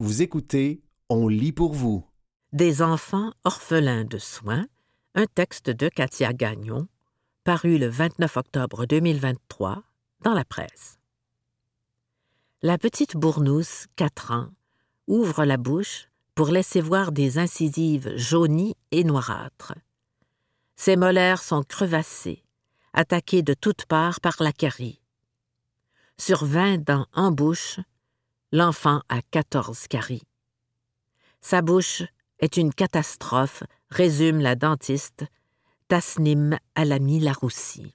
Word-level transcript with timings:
Vous 0.00 0.22
écoutez 0.22 0.80
On 1.08 1.26
lit 1.26 1.50
pour 1.50 1.72
vous. 1.72 2.06
Des 2.52 2.82
enfants 2.82 3.32
orphelins 3.42 4.04
de 4.04 4.18
soins, 4.18 4.68
un 5.16 5.26
texte 5.26 5.70
de 5.70 5.88
Katia 5.88 6.32
Gagnon, 6.32 6.86
paru 7.42 7.78
le 7.78 7.88
29 7.88 8.36
octobre 8.36 8.86
2023 8.86 9.82
dans 10.22 10.34
la 10.34 10.44
presse. 10.44 11.00
La 12.62 12.78
petite 12.78 13.16
bournousse, 13.16 13.86
quatre 13.96 14.30
ans, 14.30 14.50
ouvre 15.08 15.44
la 15.44 15.56
bouche 15.56 16.08
pour 16.36 16.50
laisser 16.50 16.80
voir 16.80 17.10
des 17.10 17.38
incisives 17.38 18.16
jaunies 18.16 18.76
et 18.92 19.02
noirâtres. 19.02 19.74
Ses 20.76 20.94
molaires 20.94 21.42
sont 21.42 21.64
crevassées, 21.64 22.44
attaquées 22.92 23.42
de 23.42 23.54
toutes 23.54 23.86
parts 23.86 24.20
par 24.20 24.36
la 24.38 24.52
carie. 24.52 25.00
Sur 26.18 26.44
vingt 26.44 26.78
dents 26.78 27.08
en 27.14 27.32
bouche, 27.32 27.80
l'enfant 28.52 29.02
a 29.08 29.20
quatorze 29.22 29.86
caries. 29.88 30.22
Sa 31.40 31.62
bouche 31.62 32.02
est 32.40 32.56
une 32.56 32.72
catastrophe, 32.72 33.62
résume 33.90 34.40
la 34.40 34.54
dentiste 34.54 35.24
Tasnim 35.88 36.58
Alami 36.74 37.20
Laroussi. 37.20 37.94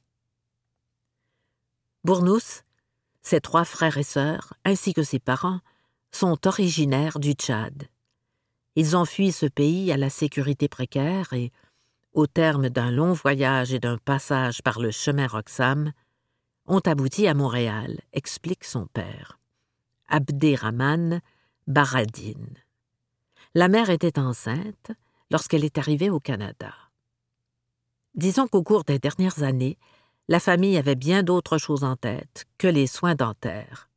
Bournous, 2.03 2.61
ses 3.21 3.39
trois 3.39 3.65
frères 3.65 3.97
et 3.97 4.03
sœurs, 4.03 4.53
ainsi 4.65 4.93
que 4.93 5.03
ses 5.03 5.19
parents, 5.19 5.59
sont 6.11 6.47
originaires 6.47 7.19
du 7.19 7.33
Tchad. 7.33 7.87
Ils 8.75 8.97
ont 8.97 9.05
fui 9.05 9.31
ce 9.31 9.45
pays 9.45 9.91
à 9.91 9.97
la 9.97 10.09
sécurité 10.09 10.67
précaire 10.67 11.33
et, 11.33 11.51
au 12.13 12.27
terme 12.27 12.69
d'un 12.69 12.91
long 12.91 13.13
voyage 13.13 13.73
et 13.73 13.79
d'un 13.79 13.97
passage 13.97 14.61
par 14.61 14.79
le 14.79 14.91
chemin 14.91 15.27
Roxham, 15.27 15.91
ont 16.65 16.79
abouti 16.79 17.27
à 17.27 17.33
Montréal, 17.33 18.01
explique 18.11 18.63
son 18.63 18.87
père. 18.87 19.39
Abderrahman 20.07 21.21
Baradine. 21.67 22.57
La 23.55 23.67
mère 23.67 23.89
était 23.89 24.19
enceinte 24.19 24.91
lorsqu'elle 25.31 25.63
est 25.63 25.77
arrivée 25.77 26.09
au 26.09 26.19
Canada. 26.19 26.73
Disons 28.15 28.47
qu'au 28.47 28.63
cours 28.63 28.83
des 28.83 28.99
dernières 28.99 29.43
années, 29.43 29.77
la 30.27 30.39
famille 30.39 30.77
avait 30.77 30.95
bien 30.95 31.23
d'autres 31.23 31.57
choses 31.57 31.83
en 31.83 31.95
tête 31.95 32.45
que 32.57 32.67
les 32.67 32.87
soins 32.87 33.15
dentaires. 33.15 33.89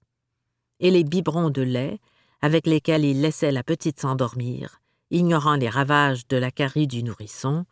Et 0.80 0.90
les 0.90 1.04
biberons 1.04 1.50
de 1.50 1.62
lait, 1.62 2.00
avec 2.40 2.66
lesquels 2.66 3.04
il 3.04 3.20
laissait 3.20 3.52
la 3.52 3.62
petite 3.62 4.00
s'endormir, 4.00 4.80
ignorant 5.10 5.56
les 5.56 5.68
ravages 5.68 6.26
de 6.28 6.36
la 6.36 6.50
carie 6.50 6.86
du 6.86 7.02
nourrisson, 7.02 7.66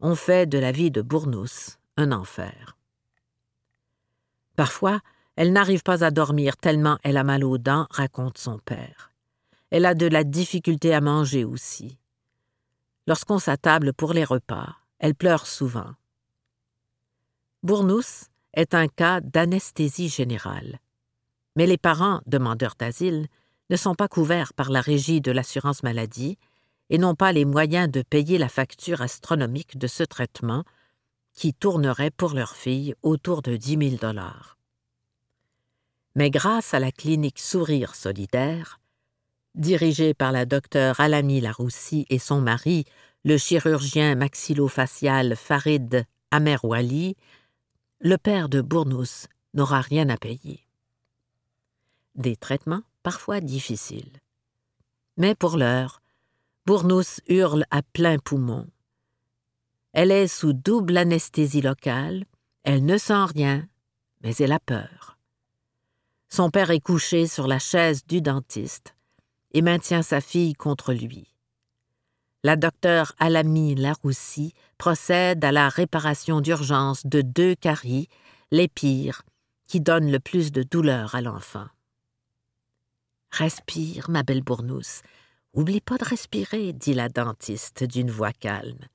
ont 0.00 0.14
fait 0.14 0.46
de 0.46 0.58
la 0.58 0.72
vie 0.72 0.90
de 0.90 1.02
Bournous 1.02 1.76
un 1.96 2.12
enfer. 2.12 2.76
Parfois, 4.56 5.00
elle 5.36 5.52
n'arrive 5.52 5.82
pas 5.82 6.04
à 6.04 6.10
dormir 6.10 6.56
tellement 6.56 6.98
elle 7.02 7.16
a 7.16 7.24
mal 7.24 7.44
aux 7.44 7.58
dents, 7.58 7.86
raconte 7.90 8.38
son 8.38 8.58
père. 8.58 9.10
Elle 9.70 9.86
a 9.86 9.94
de 9.94 10.06
la 10.06 10.24
difficulté 10.24 10.92
à 10.94 11.00
manger 11.00 11.44
aussi. 11.44 11.98
Lorsqu'on 13.06 13.38
s'attable 13.38 13.92
pour 13.92 14.12
les 14.12 14.24
repas, 14.24 14.76
elle 14.98 15.14
pleure 15.14 15.46
souvent. 15.46 15.94
Bournous 17.62 18.28
est 18.54 18.74
un 18.74 18.88
cas 18.88 19.20
d'anesthésie 19.20 20.08
générale. 20.08 20.78
Mais 21.56 21.66
les 21.66 21.78
parents, 21.78 22.20
demandeurs 22.26 22.74
d'asile, 22.78 23.26
ne 23.70 23.76
sont 23.76 23.94
pas 23.94 24.08
couverts 24.08 24.52
par 24.52 24.70
la 24.70 24.80
régie 24.80 25.20
de 25.20 25.32
l'assurance 25.32 25.82
maladie 25.82 26.38
et 26.90 26.98
n'ont 26.98 27.14
pas 27.14 27.32
les 27.32 27.44
moyens 27.44 27.90
de 27.90 28.02
payer 28.02 28.36
la 28.36 28.48
facture 28.48 29.00
astronomique 29.00 29.78
de 29.78 29.86
ce 29.86 30.02
traitement 30.02 30.64
qui 31.32 31.54
tournerait 31.54 32.10
pour 32.10 32.34
leur 32.34 32.54
fille 32.54 32.94
autour 33.02 33.40
de 33.40 33.56
dix 33.56 33.78
mille 33.78 33.96
dollars. 33.96 34.58
Mais 36.14 36.30
grâce 36.30 36.74
à 36.74 36.78
la 36.78 36.92
clinique 36.92 37.38
Sourire 37.38 37.94
solidaire, 37.94 38.80
dirigée 39.54 40.14
par 40.14 40.32
la 40.32 40.44
docteure 40.44 41.00
Alami 41.00 41.40
Laroussi 41.40 42.06
et 42.10 42.18
son 42.18 42.40
mari, 42.40 42.84
le 43.24 43.38
chirurgien 43.38 44.14
maxillofacial 44.14 45.36
Farid 45.36 46.04
Amerwali, 46.30 47.16
le 48.00 48.16
père 48.16 48.48
de 48.48 48.60
Bournous 48.60 49.26
n'aura 49.54 49.80
rien 49.80 50.08
à 50.08 50.16
payer. 50.16 50.66
Des 52.14 52.36
traitements 52.36 52.82
parfois 53.02 53.40
difficiles. 53.40 54.20
Mais 55.16 55.34
pour 55.34 55.56
l'heure, 55.56 56.02
Bournous 56.66 57.20
hurle 57.28 57.64
à 57.70 57.82
plein 57.82 58.18
poumon. 58.18 58.66
Elle 59.92 60.10
est 60.10 60.28
sous 60.28 60.52
double 60.52 60.96
anesthésie 60.96 61.60
locale, 61.60 62.24
elle 62.64 62.84
ne 62.84 62.96
sent 62.96 63.24
rien, 63.34 63.68
mais 64.22 64.34
elle 64.36 64.52
a 64.52 64.60
peur. 64.60 65.18
Son 66.34 66.48
père 66.48 66.70
est 66.70 66.80
couché 66.80 67.26
sur 67.26 67.46
la 67.46 67.58
chaise 67.58 68.06
du 68.06 68.22
dentiste 68.22 68.96
et 69.52 69.60
maintient 69.60 70.00
sa 70.00 70.22
fille 70.22 70.54
contre 70.54 70.94
lui. 70.94 71.34
La 72.42 72.56
docteure 72.56 73.12
Alami 73.18 73.74
Laroussi 73.74 74.54
procède 74.78 75.44
à 75.44 75.52
la 75.52 75.68
réparation 75.68 76.40
d'urgence 76.40 77.04
de 77.04 77.20
deux 77.20 77.54
caries, 77.54 78.08
les 78.50 78.66
pires, 78.66 79.24
qui 79.66 79.82
donnent 79.82 80.10
le 80.10 80.20
plus 80.20 80.52
de 80.52 80.62
douleur 80.62 81.14
à 81.14 81.20
l'enfant. 81.20 81.66
Respire, 83.30 84.08
ma 84.08 84.22
belle 84.22 84.42
Bournousse. 84.42 85.02
Oublie 85.52 85.82
pas 85.82 85.98
de 85.98 86.04
respirer, 86.06 86.72
dit 86.72 86.94
la 86.94 87.10
dentiste 87.10 87.84
d'une 87.84 88.10
voix 88.10 88.32
calme. 88.32 88.86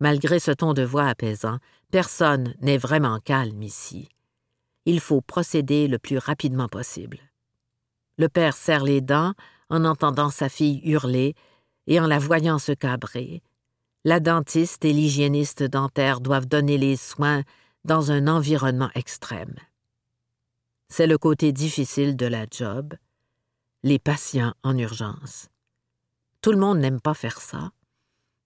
Malgré 0.00 0.40
ce 0.40 0.50
ton 0.50 0.72
de 0.72 0.82
voix 0.82 1.08
apaisant, 1.08 1.58
personne 1.90 2.54
n'est 2.62 2.78
vraiment 2.78 3.20
calme 3.20 3.62
ici 3.62 4.08
il 4.90 4.98
faut 4.98 5.20
procéder 5.20 5.86
le 5.86 6.00
plus 6.00 6.18
rapidement 6.18 6.68
possible. 6.68 7.20
Le 8.18 8.28
père 8.28 8.56
serre 8.56 8.82
les 8.82 9.00
dents 9.00 9.34
en 9.68 9.84
entendant 9.84 10.30
sa 10.30 10.48
fille 10.48 10.80
hurler 10.82 11.34
et 11.86 12.00
en 12.00 12.08
la 12.08 12.18
voyant 12.18 12.58
se 12.58 12.72
cabrer. 12.72 13.40
La 14.04 14.18
dentiste 14.18 14.84
et 14.84 14.92
l'hygiéniste 14.92 15.62
dentaire 15.62 16.20
doivent 16.20 16.48
donner 16.48 16.76
les 16.76 16.96
soins 16.96 17.44
dans 17.84 18.10
un 18.10 18.26
environnement 18.26 18.90
extrême. 18.96 19.54
C'est 20.88 21.06
le 21.06 21.18
côté 21.18 21.52
difficile 21.52 22.16
de 22.16 22.26
la 22.26 22.46
job, 22.50 22.94
les 23.84 24.00
patients 24.00 24.54
en 24.64 24.76
urgence. 24.76 25.50
Tout 26.42 26.50
le 26.50 26.58
monde 26.58 26.78
n'aime 26.78 27.00
pas 27.00 27.14
faire 27.14 27.40
ça, 27.40 27.70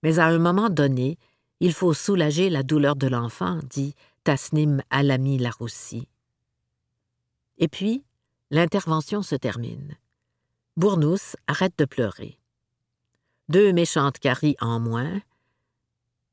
mais 0.03 0.19
à 0.19 0.27
un 0.27 0.37
moment 0.37 0.69
donné, 0.69 1.17
il 1.59 1.73
faut 1.73 1.93
soulager 1.93 2.51
la 2.51 2.61
douleur 2.61 2.95
de 2.95 3.07
l'enfant, 3.07 3.59
dit 3.67 3.95
Tasnim 4.23 4.83
Alami 4.91 5.39
Laroussi. 5.39 6.07
Et 7.57 7.67
puis, 7.67 8.03
l'intervention 8.51 9.21
se 9.21 9.35
termine. 9.35 9.97
Bournous 10.77 11.35
arrête 11.47 11.77
de 11.77 11.85
pleurer. 11.85 12.39
Deux 13.47 13.71
méchantes 13.71 14.19
caries 14.19 14.57
en 14.59 14.79
moins, 14.79 15.21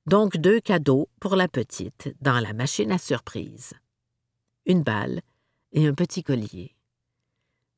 donc 0.07 0.37
deux 0.37 0.61
cadeaux 0.61 1.09
pour 1.21 1.37
la 1.37 1.47
petite 1.47 2.15
dans 2.21 2.41
la 2.41 2.53
machine 2.53 2.91
à 2.91 2.99
surprise. 2.99 3.75
Une 4.67 4.83
balle 4.83 5.21
et 5.73 5.87
un 5.87 5.95
petit 5.95 6.23
collier. 6.23 6.75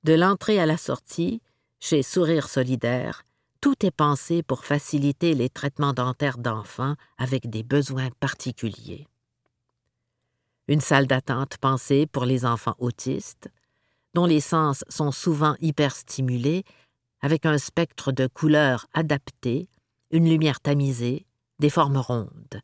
De 0.05 0.15
l'entrée 0.15 0.59
à 0.59 0.67
la 0.67 0.77
sortie, 0.77 1.43
chez 1.81 2.03
Sourire 2.03 2.49
Solidaire, 2.49 3.25
tout 3.61 3.85
est 3.85 3.91
pensé 3.91 4.43
pour 4.43 4.65
faciliter 4.65 5.35
les 5.35 5.51
traitements 5.51 5.93
dentaires 5.93 6.39
d'enfants 6.39 6.97
avec 7.19 7.51
des 7.51 7.63
besoins 7.63 8.11
particuliers 8.21 9.07
une 10.69 10.81
salle 10.81 11.07
d'attente 11.07 11.59
pensée 11.59 12.07
pour 12.07 12.25
les 12.25 12.45
enfants 12.45 12.77
autistes, 12.79 13.51
dont 14.15 14.27
les 14.27 14.41
sens 14.41 14.85
sont 14.89 15.13
souvent 15.13 15.57
hyperstimulés, 15.61 16.65
avec 17.21 17.47
un 17.47 17.59
spectre 17.59 18.13
de 18.13 18.27
couleurs 18.27 18.87
adapté, 18.93 19.69
une 20.11 20.29
lumière 20.29 20.61
tamisée, 20.61 21.27
des 21.59 21.71
formes 21.71 21.97
rondes. 21.97 22.61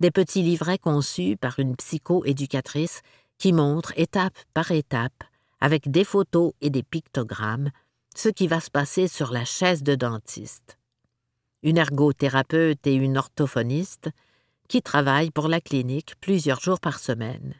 Des 0.00 0.10
petits 0.10 0.42
livrets 0.42 0.78
conçus 0.78 1.36
par 1.36 1.58
une 1.58 1.74
psycho-éducatrice 1.76 3.00
qui 3.38 3.52
montrent 3.52 3.92
étape 3.96 4.36
par 4.54 4.70
étape, 4.70 5.24
avec 5.60 5.90
des 5.90 6.04
photos 6.04 6.52
et 6.60 6.70
des 6.70 6.82
pictogrammes, 6.82 7.70
ce 8.14 8.28
qui 8.28 8.46
va 8.46 8.60
se 8.60 8.70
passer 8.70 9.08
sur 9.08 9.32
la 9.32 9.44
chaise 9.44 9.82
de 9.82 9.94
dentiste. 9.94 10.78
Une 11.62 11.78
ergothérapeute 11.78 12.86
et 12.86 12.94
une 12.94 13.18
orthophoniste 13.18 14.10
qui 14.68 14.82
travaillent 14.82 15.30
pour 15.30 15.48
la 15.48 15.60
clinique 15.60 16.14
plusieurs 16.20 16.60
jours 16.60 16.80
par 16.80 16.98
semaine. 16.98 17.54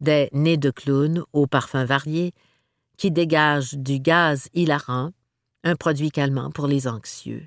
Des 0.00 0.28
nez 0.32 0.56
de 0.56 0.70
clown 0.70 1.22
aux 1.32 1.46
parfums 1.46 1.84
variés 1.84 2.32
qui 2.96 3.10
dégagent 3.10 3.74
du 3.74 4.00
gaz 4.00 4.48
hilarant, 4.54 5.10
un 5.64 5.76
produit 5.76 6.10
calmant 6.10 6.50
pour 6.50 6.66
les 6.66 6.86
anxieux. 6.86 7.46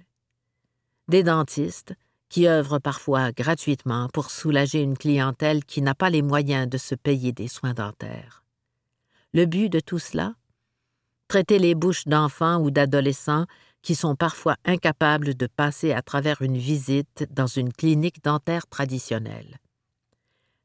Des 1.07 1.23
dentistes 1.23 1.93
qui 2.29 2.47
œuvrent 2.47 2.79
parfois 2.79 3.31
gratuitement 3.31 4.09
pour 4.13 4.31
soulager 4.31 4.81
une 4.81 4.97
clientèle 4.97 5.63
qui 5.63 5.81
n'a 5.81 5.95
pas 5.95 6.09
les 6.09 6.21
moyens 6.21 6.67
de 6.67 6.77
se 6.77 6.95
payer 6.95 7.31
des 7.31 7.47
soins 7.47 7.73
dentaires. 7.73 8.43
Le 9.33 9.45
but 9.45 9.69
de 9.69 9.79
tout 9.79 9.99
cela? 9.99 10.35
Traiter 11.27 11.59
les 11.59 11.75
bouches 11.75 12.07
d'enfants 12.07 12.59
ou 12.61 12.71
d'adolescents 12.71 13.45
qui 13.87 13.95
sont 13.95 14.17
parfois 14.17 14.57
incapables 14.65 15.33
de 15.33 15.47
passer 15.47 15.93
à 15.93 16.01
travers 16.01 16.41
une 16.41 16.57
visite 16.57 17.25
dans 17.31 17.47
une 17.47 17.71
clinique 17.71 18.21
dentaire 18.21 18.67
traditionnelle. 18.67 19.59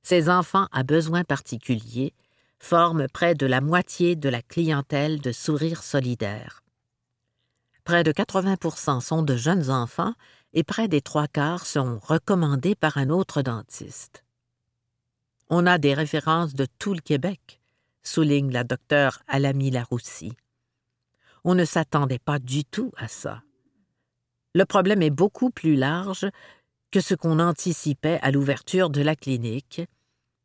Ces 0.03 0.29
enfants 0.29 0.67
à 0.73 0.83
besoins 0.83 1.23
particuliers 1.23 2.15
forment 2.59 3.07
près 3.07 3.37
de 3.37 3.47
la 3.47 3.61
moitié 3.61 4.17
de 4.17 4.29
la 4.29 4.43
clientèle 4.43 5.21
de 5.21 5.31
Sourire 5.31 5.85
solidaire. 5.85 6.65
Près 7.85 8.03
de 8.03 8.11
80% 8.11 9.01
sont 9.01 9.23
de 9.23 9.37
jeunes 9.37 9.71
enfants 9.71 10.15
et 10.53 10.65
près 10.65 10.89
des 10.89 11.01
trois 11.01 11.29
quarts 11.29 11.65
sont 11.65 12.01
recommandés 12.03 12.75
par 12.75 12.97
un 12.97 13.09
autre 13.09 13.43
dentiste. 13.43 14.25
On 15.49 15.67
a 15.67 15.79
des 15.79 15.95
références 15.95 16.55
de 16.55 16.67
tout 16.81 16.93
le 16.93 17.01
Québec, 17.01 17.61
souligne 18.03 18.51
la 18.51 18.65
docteure 18.65 19.21
Alamy 19.29 19.71
Laroussi. 19.71 20.33
On 21.45 21.55
ne 21.55 21.65
s'attendait 21.65 22.19
pas 22.19 22.39
du 22.39 22.65
tout 22.65 22.93
à 22.97 23.09
ça. 23.09 23.43
Le 24.55 24.65
problème 24.65 25.03
est 25.03 25.11
beaucoup 25.11 25.51
plus 25.51 25.77
large 25.77 26.27
que 26.91 27.01
ce 27.01 27.15
qu'on 27.15 27.39
anticipait 27.39 28.21
à 28.23 28.31
l'ouverture 28.31 28.91
de 28.91 29.01
la 29.01 29.17
clinique. 29.17 29.81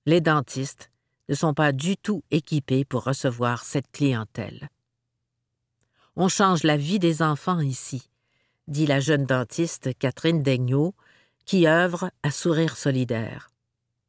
Les 0.06 0.22
dentistes 0.22 0.90
ne 1.30 1.36
sont 1.36 1.54
pas 1.54 1.74
du 1.74 1.98
tout 1.98 2.24
équipés 2.32 2.86
pour 2.86 3.04
recevoir 3.04 3.64
cette 3.64 3.92
clientèle. 3.92 4.70
On 6.16 6.30
change 6.30 6.64
la 6.64 6.78
vie 6.78 7.00
des 7.00 7.22
enfants 7.22 7.60
ici, 7.60 8.10
dit 8.68 8.88
la 8.88 9.00
jeune 9.00 9.26
dentiste 9.26 9.96
Catherine 10.00 10.42
Daigneault, 10.42 10.96
qui 11.46 11.68
œuvre 11.68 12.12
à 12.24 12.32
Sourire 12.32 12.76
solidaire. 12.76 13.52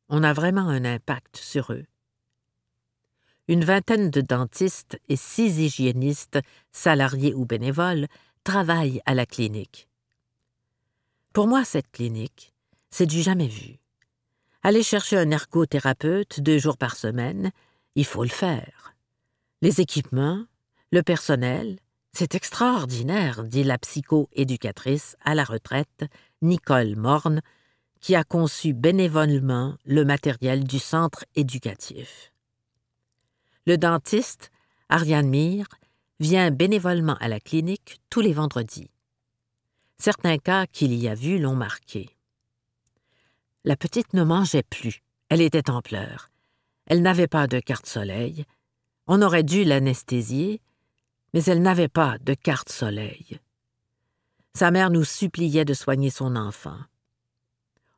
On 0.09 0.23
a 0.23 0.33
vraiment 0.33 0.69
un 0.69 0.85
impact 0.85 1.37
sur 1.37 1.73
eux. 1.73 1.85
Une 3.49 3.65
vingtaine 3.65 4.11
de 4.11 4.21
dentistes 4.21 5.01
et 5.09 5.17
six 5.17 5.59
hygiénistes, 5.59 6.39
salariés 6.71 7.35
ou 7.35 7.47
bénévoles, 7.47 8.07
travaillent 8.45 9.01
à 9.07 9.15
la 9.15 9.25
clinique. 9.25 9.89
Pour 11.33 11.47
moi, 11.47 11.65
cette 11.65 11.91
clinique, 11.91 12.53
c'est 12.91 13.07
du 13.07 13.23
jamais 13.23 13.49
vu. 13.49 13.79
Aller 14.63 14.83
chercher 14.83 15.17
un 15.17 15.31
ergothérapeute 15.31 16.41
deux 16.41 16.59
jours 16.59 16.77
par 16.77 16.97
semaine, 16.97 17.51
il 17.95 18.05
faut 18.05 18.23
le 18.23 18.29
faire. 18.29 18.95
Les 19.63 19.81
équipements, 19.81 20.45
le 20.93 21.03
personnel, 21.03 21.79
c'est 22.13 22.35
extraordinaire, 22.35 23.45
dit 23.45 23.65
la 23.65 23.79
psycho-éducatrice 23.79 25.17
à 25.25 25.35
la 25.35 25.45
retraite, 25.45 26.05
Nicole 26.43 26.97
Morne, 26.97 27.41
qui 28.01 28.15
a 28.15 28.25
conçu 28.25 28.75
bénévolement 28.75 29.77
le 29.85 30.05
matériel 30.05 30.65
du 30.65 30.79
centre 30.79 31.25
éducatif. 31.35 32.33
Le 33.69 33.77
dentiste, 33.77 34.51
Ariane 34.89 35.29
Mire, 35.29 35.69
vient 36.21 36.51
bénévolement 36.51 37.19
à 37.21 37.29
la 37.29 37.39
clinique 37.39 38.01
tous 38.09 38.23
les 38.23 38.33
vendredis. 38.33 38.89
Certains 39.99 40.39
cas 40.39 40.67
qu'il 40.67 40.95
y 40.95 41.07
a 41.07 41.15
vus 41.15 41.39
l'ont 41.39 41.55
marqué. 41.55 42.09
La 43.65 43.77
petite 43.77 44.15
ne 44.15 44.25
mangeait 44.25 44.63
plus, 44.63 45.03
elle 45.29 45.43
était 45.43 45.69
en 45.69 45.83
pleurs. 45.83 46.31
Elle 46.87 47.03
n'avait 47.03 47.27
pas 47.27 47.47
de 47.47 47.61
carte 47.61 47.85
soleil. 47.85 48.47
On 49.07 49.21
aurait 49.21 49.43
dû 49.43 49.65
l'anesthésier, 49.65 50.63
mais 51.35 51.45
elle 51.45 51.61
n'avait 51.61 51.89
pas 51.89 52.17
de 52.21 52.33
carte 52.33 52.71
soleil. 52.71 53.39
Sa 54.55 54.71
mère 54.71 54.89
nous 54.89 55.05
suppliait 55.05 55.67
de 55.67 55.75
soigner 55.75 56.09
son 56.09 56.37
enfant. 56.37 56.79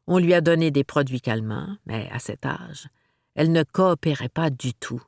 On 0.09 0.19
lui 0.19 0.35
a 0.35 0.41
donné 0.41 0.73
des 0.73 0.83
produits 0.83 1.21
calmants, 1.21 1.77
mais 1.87 2.11
à 2.11 2.19
cet 2.19 2.45
âge, 2.45 2.89
elle 3.37 3.53
ne 3.53 3.63
coopérait 3.63 4.29
pas 4.29 4.51
du 4.51 4.75
tout. 4.75 5.01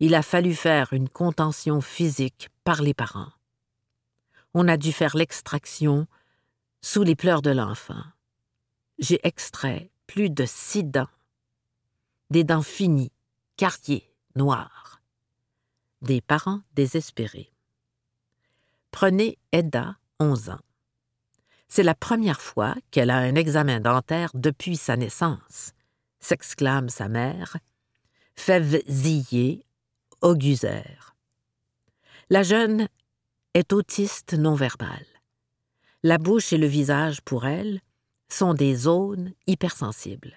Il 0.00 0.14
a 0.14 0.22
fallu 0.22 0.54
faire 0.54 0.92
une 0.92 1.08
contention 1.08 1.80
physique 1.80 2.50
par 2.64 2.82
les 2.82 2.94
parents. 2.94 3.32
On 4.54 4.68
a 4.68 4.76
dû 4.76 4.92
faire 4.92 5.16
l'extraction 5.16 6.06
sous 6.80 7.02
les 7.02 7.16
pleurs 7.16 7.42
de 7.42 7.50
l'enfant. 7.50 8.04
J'ai 8.98 9.20
extrait 9.24 9.90
plus 10.06 10.30
de 10.30 10.44
six 10.46 10.84
dents. 10.84 11.08
Des 12.30 12.44
dents 12.44 12.62
finies, 12.62 13.12
carriées, 13.56 14.12
noires. 14.36 15.00
Des 16.02 16.20
parents 16.20 16.60
désespérés. 16.74 17.52
Prenez 18.92 19.38
Edda, 19.52 19.96
11 20.20 20.50
ans. 20.50 20.60
C'est 21.68 21.82
la 21.82 21.94
première 21.94 22.40
fois 22.40 22.74
qu'elle 22.90 23.10
a 23.10 23.18
un 23.18 23.34
examen 23.34 23.80
dentaire 23.80 24.30
depuis 24.34 24.76
sa 24.76 24.96
naissance, 24.96 25.72
s'exclame 26.18 26.88
sa 26.88 27.08
mère, 27.08 27.58
fève 28.34 28.80
zillée, 28.88 29.66
La 32.30 32.42
jeune 32.42 32.88
est 33.54 33.72
autiste 33.72 34.34
non-verbale. 34.34 35.06
La 36.02 36.18
bouche 36.18 36.52
et 36.52 36.58
le 36.58 36.66
visage, 36.66 37.20
pour 37.22 37.46
elle, 37.46 37.80
sont 38.28 38.54
des 38.54 38.74
zones 38.74 39.32
hypersensibles. 39.46 40.34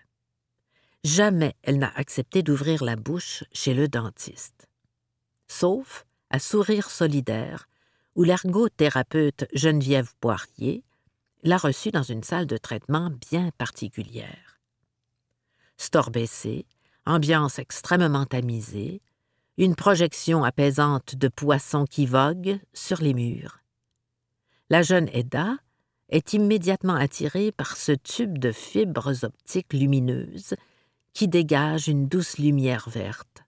Jamais 1.03 1.55
elle 1.63 1.79
n'a 1.79 1.91
accepté 1.95 2.43
d'ouvrir 2.43 2.83
la 2.83 2.95
bouche 2.95 3.43
chez 3.51 3.73
le 3.73 3.87
dentiste. 3.87 4.69
Sauf 5.47 6.05
à 6.29 6.39
Sourire 6.39 6.89
solidaire, 6.89 7.67
où 8.15 8.23
l'ergothérapeute 8.23 9.47
Geneviève 9.53 10.13
Poirier 10.19 10.83
l'a 11.43 11.57
reçue 11.57 11.91
dans 11.91 12.03
une 12.03 12.23
salle 12.23 12.45
de 12.45 12.57
traitement 12.57 13.11
bien 13.31 13.49
particulière. 13.57 14.59
Store 15.77 16.11
baissé, 16.11 16.65
ambiance 17.05 17.57
extrêmement 17.57 18.25
tamisée, 18.25 19.01
une 19.57 19.75
projection 19.75 20.43
apaisante 20.43 21.15
de 21.15 21.27
poissons 21.27 21.85
qui 21.85 22.05
voguent 22.05 22.59
sur 22.73 23.01
les 23.01 23.13
murs. 23.13 23.59
La 24.69 24.81
jeune 24.81 25.09
Edda 25.11 25.57
est 26.09 26.33
immédiatement 26.33 26.95
attirée 26.95 27.51
par 27.51 27.77
ce 27.77 27.91
tube 27.91 28.37
de 28.37 28.51
fibres 28.51 29.23
optiques 29.23 29.73
lumineuses 29.73 30.55
qui 31.13 31.27
dégage 31.27 31.87
une 31.87 32.07
douce 32.07 32.37
lumière 32.37 32.89
verte. 32.89 33.43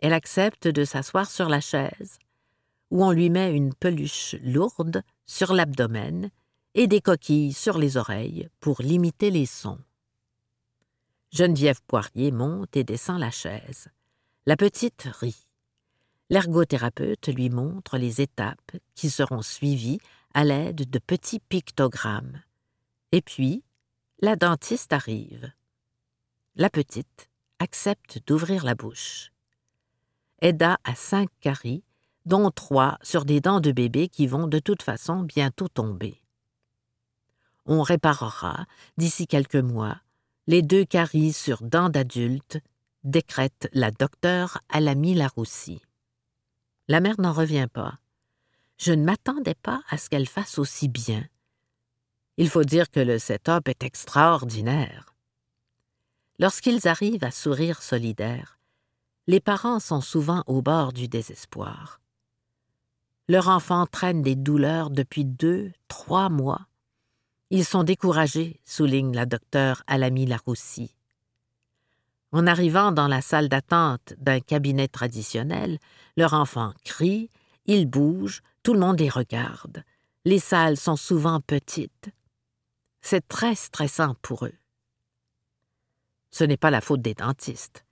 Elle 0.00 0.12
accepte 0.12 0.66
de 0.66 0.84
s'asseoir 0.84 1.30
sur 1.30 1.48
la 1.48 1.60
chaise, 1.60 2.18
où 2.90 3.04
on 3.04 3.12
lui 3.12 3.30
met 3.30 3.54
une 3.54 3.74
peluche 3.74 4.34
lourde 4.42 5.02
sur 5.26 5.52
l'abdomen 5.52 6.30
et 6.74 6.86
des 6.86 7.00
coquilles 7.00 7.52
sur 7.52 7.78
les 7.78 7.96
oreilles 7.96 8.48
pour 8.60 8.82
limiter 8.82 9.30
les 9.30 9.46
sons. 9.46 9.78
Geneviève 11.32 11.80
Poirier 11.86 12.32
monte 12.32 12.76
et 12.76 12.84
descend 12.84 13.20
la 13.20 13.30
chaise. 13.30 13.88
La 14.46 14.56
petite 14.56 15.08
rit. 15.20 15.46
L'ergothérapeute 16.28 17.28
lui 17.28 17.50
montre 17.50 17.98
les 17.98 18.20
étapes 18.20 18.76
qui 18.94 19.10
seront 19.10 19.42
suivies 19.42 20.00
à 20.34 20.44
l'aide 20.44 20.88
de 20.88 20.98
petits 20.98 21.40
pictogrammes. 21.40 22.42
Et 23.12 23.20
puis, 23.20 23.64
la 24.20 24.36
dentiste 24.36 24.92
arrive. 24.92 25.52
La 26.56 26.70
petite 26.70 27.28
accepte 27.58 28.20
d'ouvrir 28.26 28.64
la 28.64 28.74
bouche. 28.74 29.32
Edda 30.40 30.78
a 30.84 30.94
cinq 30.94 31.28
caries, 31.40 31.84
dont 32.26 32.50
trois 32.50 32.98
sur 33.02 33.24
des 33.24 33.40
dents 33.40 33.60
de 33.60 33.72
bébé 33.72 34.08
qui 34.08 34.26
vont 34.26 34.46
de 34.46 34.58
toute 34.58 34.82
façon 34.82 35.20
bientôt 35.20 35.68
tomber 35.68 36.20
on 37.70 37.82
réparera, 37.82 38.66
d'ici 38.96 39.28
quelques 39.28 39.54
mois, 39.54 40.00
les 40.48 40.60
deux 40.60 40.84
caries 40.84 41.32
sur 41.32 41.62
dents 41.62 41.88
d'adulte, 41.88 42.58
décrète 43.04 43.68
la 43.72 43.90
docteure 43.90 44.58
Alamy 44.68 45.14
Laroussi. 45.14 45.82
La 46.88 47.00
mère 47.00 47.20
n'en 47.20 47.32
revient 47.32 47.68
pas. 47.72 47.98
Je 48.78 48.92
ne 48.92 49.04
m'attendais 49.04 49.54
pas 49.54 49.82
à 49.88 49.98
ce 49.98 50.08
qu'elle 50.08 50.28
fasse 50.28 50.58
aussi 50.58 50.88
bien. 50.88 51.24
Il 52.36 52.48
faut 52.48 52.64
dire 52.64 52.90
que 52.90 53.00
le 53.00 53.18
setup 53.18 53.68
est 53.68 53.82
extraordinaire. 53.82 55.14
Lorsqu'ils 56.38 56.88
arrivent 56.88 57.24
à 57.24 57.30
sourire 57.30 57.82
solidaire, 57.82 58.58
les 59.26 59.40
parents 59.40 59.80
sont 59.80 60.00
souvent 60.00 60.42
au 60.46 60.62
bord 60.62 60.92
du 60.92 61.08
désespoir. 61.08 62.00
Leur 63.28 63.48
enfant 63.48 63.86
traîne 63.86 64.22
des 64.22 64.36
douleurs 64.36 64.90
depuis 64.90 65.24
deux, 65.24 65.72
trois 65.88 66.30
mois 66.30 66.66
ils 67.52 67.64
sont 67.64 67.82
découragés, 67.82 68.60
souligne 68.64 69.12
la 69.12 69.26
docteure 69.26 69.82
Alamy 69.88 70.24
Laroussi. 70.24 70.94
En 72.32 72.46
arrivant 72.46 72.92
dans 72.92 73.08
la 73.08 73.20
salle 73.20 73.48
d'attente 73.48 74.14
d'un 74.18 74.40
cabinet 74.40 74.88
traditionnel, 74.88 75.78
leur 76.16 76.32
enfant 76.34 76.72
crie, 76.84 77.28
ils 77.66 77.86
bougent, 77.86 78.42
tout 78.62 78.72
le 78.72 78.80
monde 78.80 79.00
les 79.00 79.08
regarde. 79.08 79.82
Les 80.24 80.38
salles 80.38 80.76
sont 80.76 80.96
souvent 80.96 81.40
petites. 81.40 82.10
C'est 83.00 83.26
très 83.26 83.54
stressant 83.54 84.14
pour 84.22 84.46
eux. 84.46 84.54
Ce 86.30 86.44
n'est 86.44 86.56
pas 86.56 86.70
la 86.70 86.80
faute 86.80 87.02
des 87.02 87.14
dentistes, 87.14 87.84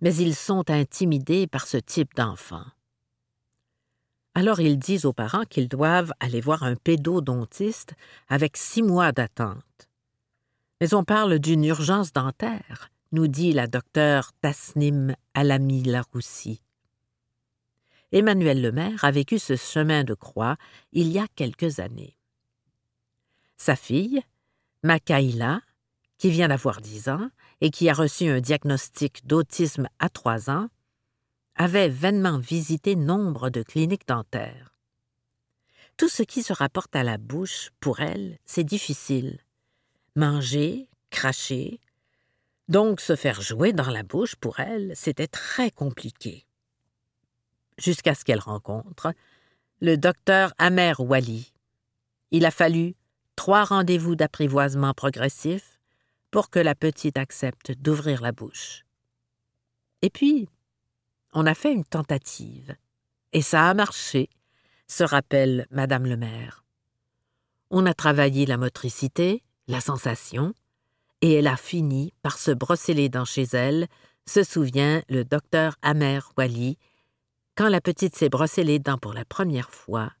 mais 0.00 0.14
ils 0.14 0.34
sont 0.34 0.68
intimidés 0.70 1.46
par 1.46 1.66
ce 1.66 1.78
type 1.78 2.14
d'enfant. 2.14 2.64
Alors 4.34 4.60
ils 4.60 4.78
disent 4.78 5.06
aux 5.06 5.14
parents 5.14 5.44
qu'ils 5.48 5.68
doivent 5.68 6.12
aller 6.20 6.42
voir 6.42 6.62
un 6.62 6.76
pédodontiste 6.76 7.94
avec 8.28 8.58
six 8.58 8.82
mois 8.82 9.12
d'attente. 9.12 9.88
Mais 10.82 10.92
on 10.92 11.04
parle 11.04 11.38
d'une 11.38 11.64
urgence 11.64 12.12
dentaire, 12.12 12.90
nous 13.12 13.28
dit 13.28 13.52
la 13.52 13.66
docteure 13.66 14.32
Tasnim 14.40 15.14
Alami 15.34 15.82
Laroussi. 15.82 16.62
Emmanuel 18.12 18.60
Lemaire 18.60 19.04
a 19.04 19.10
vécu 19.10 19.38
ce 19.38 19.56
chemin 19.56 20.04
de 20.04 20.14
croix 20.14 20.56
il 20.92 21.08
y 21.08 21.18
a 21.18 21.26
quelques 21.34 21.80
années. 21.80 22.16
Sa 23.56 23.76
fille, 23.76 24.22
Makaïla, 24.82 25.60
qui 26.18 26.30
vient 26.30 26.48
d'avoir 26.48 26.80
dix 26.80 27.08
ans 27.08 27.30
et 27.60 27.70
qui 27.70 27.88
a 27.88 27.94
reçu 27.94 28.28
un 28.28 28.40
diagnostic 28.40 29.26
d'autisme 29.26 29.88
à 29.98 30.08
trois 30.08 30.50
ans, 30.50 30.68
avait 31.56 31.88
vainement 31.88 32.38
visité 32.38 32.96
nombre 32.96 33.50
de 33.50 33.62
cliniques 33.62 34.06
dentaires. 34.06 34.74
Tout 35.96 36.08
ce 36.08 36.22
qui 36.22 36.42
se 36.42 36.52
rapporte 36.52 36.94
à 36.94 37.02
la 37.02 37.16
bouche, 37.16 37.70
pour 37.80 38.00
elle, 38.00 38.38
c'est 38.44 38.64
difficile. 38.64 39.40
Manger, 40.14 40.88
cracher. 41.10 41.80
Donc 42.68 43.00
se 43.00 43.16
faire 43.16 43.40
jouer 43.40 43.72
dans 43.72 43.90
la 43.90 44.02
bouche, 44.02 44.36
pour 44.36 44.60
elle, 44.60 44.92
c'était 44.94 45.28
très 45.28 45.70
compliqué. 45.70 46.46
Jusqu'à 47.78 48.14
ce 48.14 48.24
qu'elle 48.24 48.40
rencontre 48.40 49.12
le 49.80 49.96
docteur 49.96 50.54
Amer 50.56 50.98
Wali. 51.00 51.52
Il 52.30 52.46
a 52.46 52.50
fallu 52.50 52.94
trois 53.36 53.64
rendez-vous 53.64 54.16
d'apprivoisement 54.16 54.94
progressif 54.94 55.78
pour 56.30 56.48
que 56.48 56.58
la 56.58 56.74
petite 56.74 57.18
accepte 57.18 57.72
d'ouvrir 57.72 58.22
la 58.22 58.32
bouche. 58.32 58.84
Et 60.00 60.10
puis, 60.10 60.48
on 61.34 61.46
a 61.46 61.54
fait 61.54 61.72
une 61.72 61.84
tentative, 61.84 62.74
et 63.32 63.42
ça 63.42 63.68
a 63.68 63.74
marché 63.74 64.30
se 64.88 65.04
rappelle 65.04 65.66
Madame 65.70 66.06
le 66.06 66.16
maire. 66.16 66.64
On 67.70 67.86
a 67.86 67.94
travaillé 67.94 68.46
la 68.46 68.56
motricité, 68.56 69.42
la 69.66 69.80
sensation, 69.80 70.54
et 71.26 71.32
elle 71.32 71.48
a 71.48 71.56
fini 71.56 72.12
par 72.22 72.38
se 72.38 72.52
brosser 72.52 72.94
les 72.94 73.08
dents 73.08 73.24
chez 73.24 73.48
elle, 73.52 73.88
se 74.26 74.44
souvient 74.44 75.02
le 75.08 75.24
docteur 75.24 75.74
Amer 75.82 76.30
Wali. 76.38 76.78
Quand 77.56 77.68
la 77.68 77.80
petite 77.80 78.14
s'est 78.14 78.28
brossé 78.28 78.62
les 78.62 78.78
dents 78.78 78.96
pour 78.96 79.12
la 79.12 79.24
première 79.24 79.70
fois, 79.70 80.12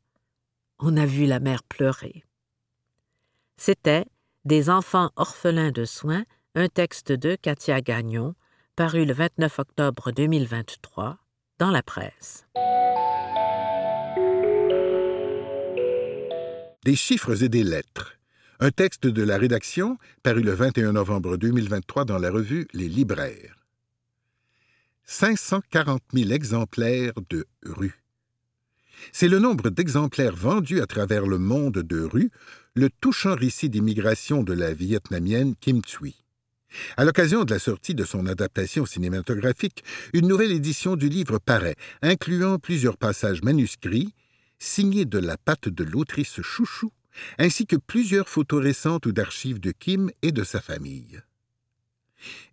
on 0.80 0.96
a 0.96 1.06
vu 1.06 1.26
la 1.26 1.38
mère 1.38 1.62
pleurer. 1.62 2.24
C'était 3.56 4.04
Des 4.44 4.68
enfants 4.68 5.10
orphelins 5.14 5.70
de 5.70 5.84
soins, 5.84 6.24
un 6.56 6.66
texte 6.66 7.12
de 7.12 7.36
Katia 7.36 7.80
Gagnon, 7.80 8.34
paru 8.74 9.04
le 9.04 9.12
29 9.12 9.60
octobre 9.60 10.10
2023 10.10 11.18
dans 11.60 11.70
la 11.70 11.84
presse. 11.84 12.46
Des 16.84 16.96
chiffres 16.96 17.44
et 17.44 17.48
des 17.48 17.62
lettres. 17.62 18.15
Un 18.58 18.70
texte 18.70 19.06
de 19.06 19.22
la 19.22 19.36
rédaction 19.36 19.98
paru 20.22 20.40
le 20.40 20.52
21 20.52 20.92
novembre 20.92 21.36
2023 21.36 22.06
dans 22.06 22.16
la 22.16 22.30
revue 22.30 22.66
Les 22.72 22.88
Libraires. 22.88 23.66
540 25.04 26.00
000 26.14 26.30
exemplaires 26.30 27.12
de 27.28 27.44
Rue. 27.66 28.02
C'est 29.12 29.28
le 29.28 29.40
nombre 29.40 29.68
d'exemplaires 29.68 30.34
vendus 30.34 30.80
à 30.80 30.86
travers 30.86 31.26
le 31.26 31.36
monde 31.36 31.80
de 31.80 32.00
Rue, 32.00 32.30
le 32.74 32.88
touchant 32.88 33.34
récit 33.34 33.68
d'immigration 33.68 34.42
de 34.42 34.54
la 34.54 34.72
vietnamienne 34.72 35.54
Kim 35.60 35.82
Thuy. 35.82 36.14
À 36.96 37.04
l'occasion 37.04 37.44
de 37.44 37.52
la 37.52 37.60
sortie 37.60 37.94
de 37.94 38.04
son 38.06 38.26
adaptation 38.26 38.86
cinématographique, 38.86 39.84
une 40.14 40.28
nouvelle 40.28 40.52
édition 40.52 40.96
du 40.96 41.10
livre 41.10 41.38
paraît, 41.38 41.76
incluant 42.00 42.58
plusieurs 42.58 42.96
passages 42.96 43.42
manuscrits, 43.42 44.14
signé 44.58 45.04
de 45.04 45.18
la 45.18 45.36
patte 45.36 45.68
de 45.68 45.84
l'autrice 45.84 46.40
Chouchou, 46.40 46.90
ainsi 47.38 47.66
que 47.66 47.76
plusieurs 47.76 48.28
photos 48.28 48.62
récentes 48.62 49.06
ou 49.06 49.12
d'archives 49.12 49.60
de 49.60 49.72
Kim 49.72 50.10
et 50.22 50.32
de 50.32 50.44
sa 50.44 50.60
famille. 50.60 51.20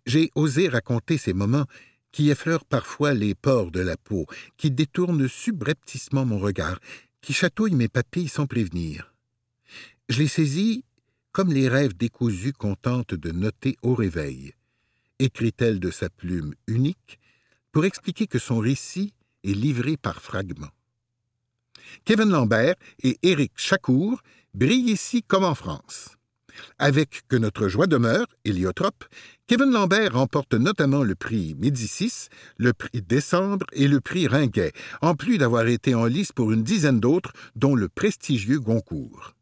J'ai 0.06 0.30
osé 0.34 0.68
raconter 0.68 1.18
ces 1.18 1.32
moments 1.32 1.66
qui 2.12 2.30
effleurent 2.30 2.64
parfois 2.64 3.12
les 3.12 3.34
pores 3.34 3.72
de 3.72 3.80
la 3.80 3.96
peau, 3.96 4.26
qui 4.56 4.70
détournent 4.70 5.28
subrepticement 5.28 6.24
mon 6.24 6.38
regard, 6.38 6.78
qui 7.20 7.32
chatouillent 7.32 7.74
mes 7.74 7.88
papilles 7.88 8.28
sans 8.28 8.46
prévenir. 8.46 9.12
Je 10.08 10.20
les 10.20 10.28
saisis 10.28 10.84
comme 11.32 11.52
les 11.52 11.68
rêves 11.68 11.96
décousus 11.96 12.52
qu'on 12.52 12.76
tente 12.76 13.14
de 13.14 13.32
noter 13.32 13.76
au 13.82 13.94
réveil, 13.94 14.54
écrit-elle 15.18 15.80
de 15.80 15.90
sa 15.90 16.08
plume 16.08 16.54
unique, 16.68 17.18
pour 17.72 17.84
expliquer 17.84 18.28
que 18.28 18.38
son 18.38 18.58
récit 18.58 19.12
est 19.42 19.52
livré 19.52 19.96
par 19.96 20.22
fragments. 20.22 20.70
Kevin 22.04 22.30
Lambert 22.30 22.76
et 23.02 23.18
Éric 23.22 23.52
Chacour 23.56 24.22
brillent 24.54 24.90
ici 24.90 25.22
comme 25.22 25.44
en 25.44 25.54
France. 25.54 26.16
Avec 26.78 27.22
Que 27.28 27.36
notre 27.36 27.68
joie 27.68 27.86
demeure, 27.86 28.26
Héliotrope, 28.44 29.04
Kevin 29.46 29.72
Lambert 29.72 30.14
remporte 30.14 30.54
notamment 30.54 31.02
le 31.02 31.14
prix 31.14 31.54
Médicis, 31.58 32.28
le 32.56 32.72
prix 32.72 33.02
Décembre 33.02 33.66
et 33.72 33.88
le 33.88 34.00
prix 34.00 34.26
Ringuet, 34.26 34.72
en 35.02 35.14
plus 35.14 35.36
d'avoir 35.38 35.66
été 35.66 35.94
en 35.94 36.06
lice 36.06 36.32
pour 36.32 36.52
une 36.52 36.62
dizaine 36.62 37.00
d'autres, 37.00 37.32
dont 37.56 37.74
le 37.74 37.88
prestigieux 37.88 38.60
Goncourt. 38.60 39.34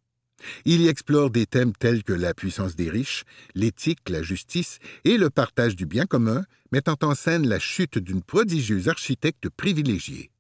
Il 0.64 0.81
y 0.81 0.88
explore 0.88 1.31
des 1.31 1.47
thèmes 1.47 1.73
tels 1.73 2.02
que 2.02 2.12
la 2.12 2.35
puissance 2.35 2.75
des 2.75 2.90
riches, 2.90 3.25
l'éthique, 3.54 4.09
la 4.09 4.23
justice 4.23 4.78
et 5.04 5.16
le 5.16 5.31
partage 5.31 5.76
du 5.76 5.87
bien 5.87 6.07
commun, 6.07 6.45
mettant 6.73 6.97
en 7.02 7.14
scène 7.14 7.47
la 7.47 7.61
chute 7.61 7.99
d'une 7.99 8.23
prodigieuse 8.23 8.88
architecte 8.88 9.49
privilégiée. 9.50 10.31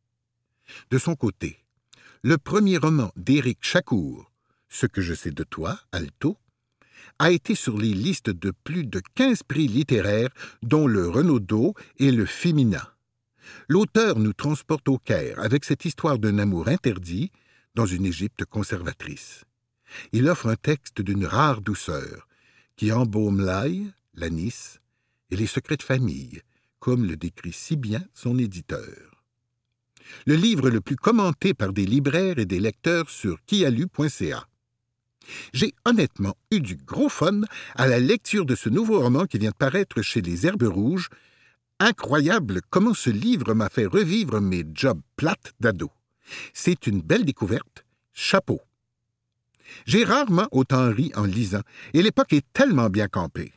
De 0.90 0.98
son 0.98 1.14
côté, 1.14 1.58
le 2.22 2.38
premier 2.38 2.78
roman 2.78 3.12
d'Éric 3.16 3.58
Chacour, 3.60 4.31
Ce 4.72 4.86
que 4.86 5.02
je 5.02 5.12
sais 5.12 5.30
de 5.32 5.44
toi, 5.44 5.78
Alto, 5.92 6.38
a 7.18 7.30
été 7.30 7.54
sur 7.54 7.76
les 7.76 7.92
listes 7.92 8.30
de 8.30 8.52
plus 8.64 8.86
de 8.86 9.02
15 9.14 9.42
prix 9.42 9.68
littéraires, 9.68 10.30
dont 10.62 10.86
le 10.86 11.10
Renaudot 11.10 11.74
et 11.98 12.10
le 12.10 12.24
Femina. 12.24 12.96
L'auteur 13.68 14.18
nous 14.18 14.32
transporte 14.32 14.88
au 14.88 14.96
Caire 14.96 15.38
avec 15.40 15.66
cette 15.66 15.84
histoire 15.84 16.18
d'un 16.18 16.38
amour 16.38 16.68
interdit 16.68 17.30
dans 17.74 17.84
une 17.84 18.06
Égypte 18.06 18.46
conservatrice. 18.46 19.44
Il 20.12 20.26
offre 20.26 20.48
un 20.48 20.56
texte 20.56 21.02
d'une 21.02 21.26
rare 21.26 21.60
douceur 21.60 22.26
qui 22.76 22.92
embaume 22.92 23.44
l'ail, 23.44 23.92
l'anis 24.14 24.80
et 25.30 25.36
les 25.36 25.46
secrets 25.46 25.76
de 25.76 25.82
famille, 25.82 26.40
comme 26.78 27.04
le 27.04 27.16
décrit 27.16 27.52
si 27.52 27.76
bien 27.76 28.02
son 28.14 28.38
éditeur 28.38 29.12
le 30.26 30.34
livre 30.34 30.68
le 30.68 30.80
plus 30.80 30.96
commenté 30.96 31.54
par 31.54 31.72
des 31.72 31.86
libraires 31.86 32.38
et 32.38 32.44
des 32.44 32.60
lecteurs 32.60 33.08
sur 33.08 33.38
kialu.ca. 33.46 34.46
J'ai 35.52 35.74
honnêtement 35.84 36.34
eu 36.50 36.60
du 36.60 36.76
gros 36.76 37.08
fun 37.08 37.40
à 37.74 37.86
la 37.86 37.98
lecture 37.98 38.46
de 38.46 38.54
ce 38.54 38.68
nouveau 38.68 39.00
roman 39.00 39.26
qui 39.26 39.38
vient 39.38 39.50
de 39.50 39.56
paraître 39.56 40.02
chez 40.02 40.20
les 40.20 40.46
Herbes 40.46 40.62
Rouges. 40.62 41.08
Incroyable 41.80 42.60
comment 42.70 42.94
ce 42.94 43.10
livre 43.10 43.54
m'a 43.54 43.68
fait 43.68 43.86
revivre 43.86 44.40
mes 44.40 44.64
jobs 44.74 45.00
plates 45.16 45.52
d'ado. 45.60 45.90
C'est 46.52 46.86
une 46.86 47.02
belle 47.02 47.24
découverte. 47.24 47.84
Chapeau. 48.12 48.60
J'ai 49.86 50.04
rarement 50.04 50.48
autant 50.52 50.90
ri 50.90 51.12
en 51.16 51.24
lisant, 51.24 51.62
et 51.94 52.02
l'époque 52.02 52.32
est 52.32 52.44
tellement 52.52 52.90
bien 52.90 53.08
campée. 53.08 53.52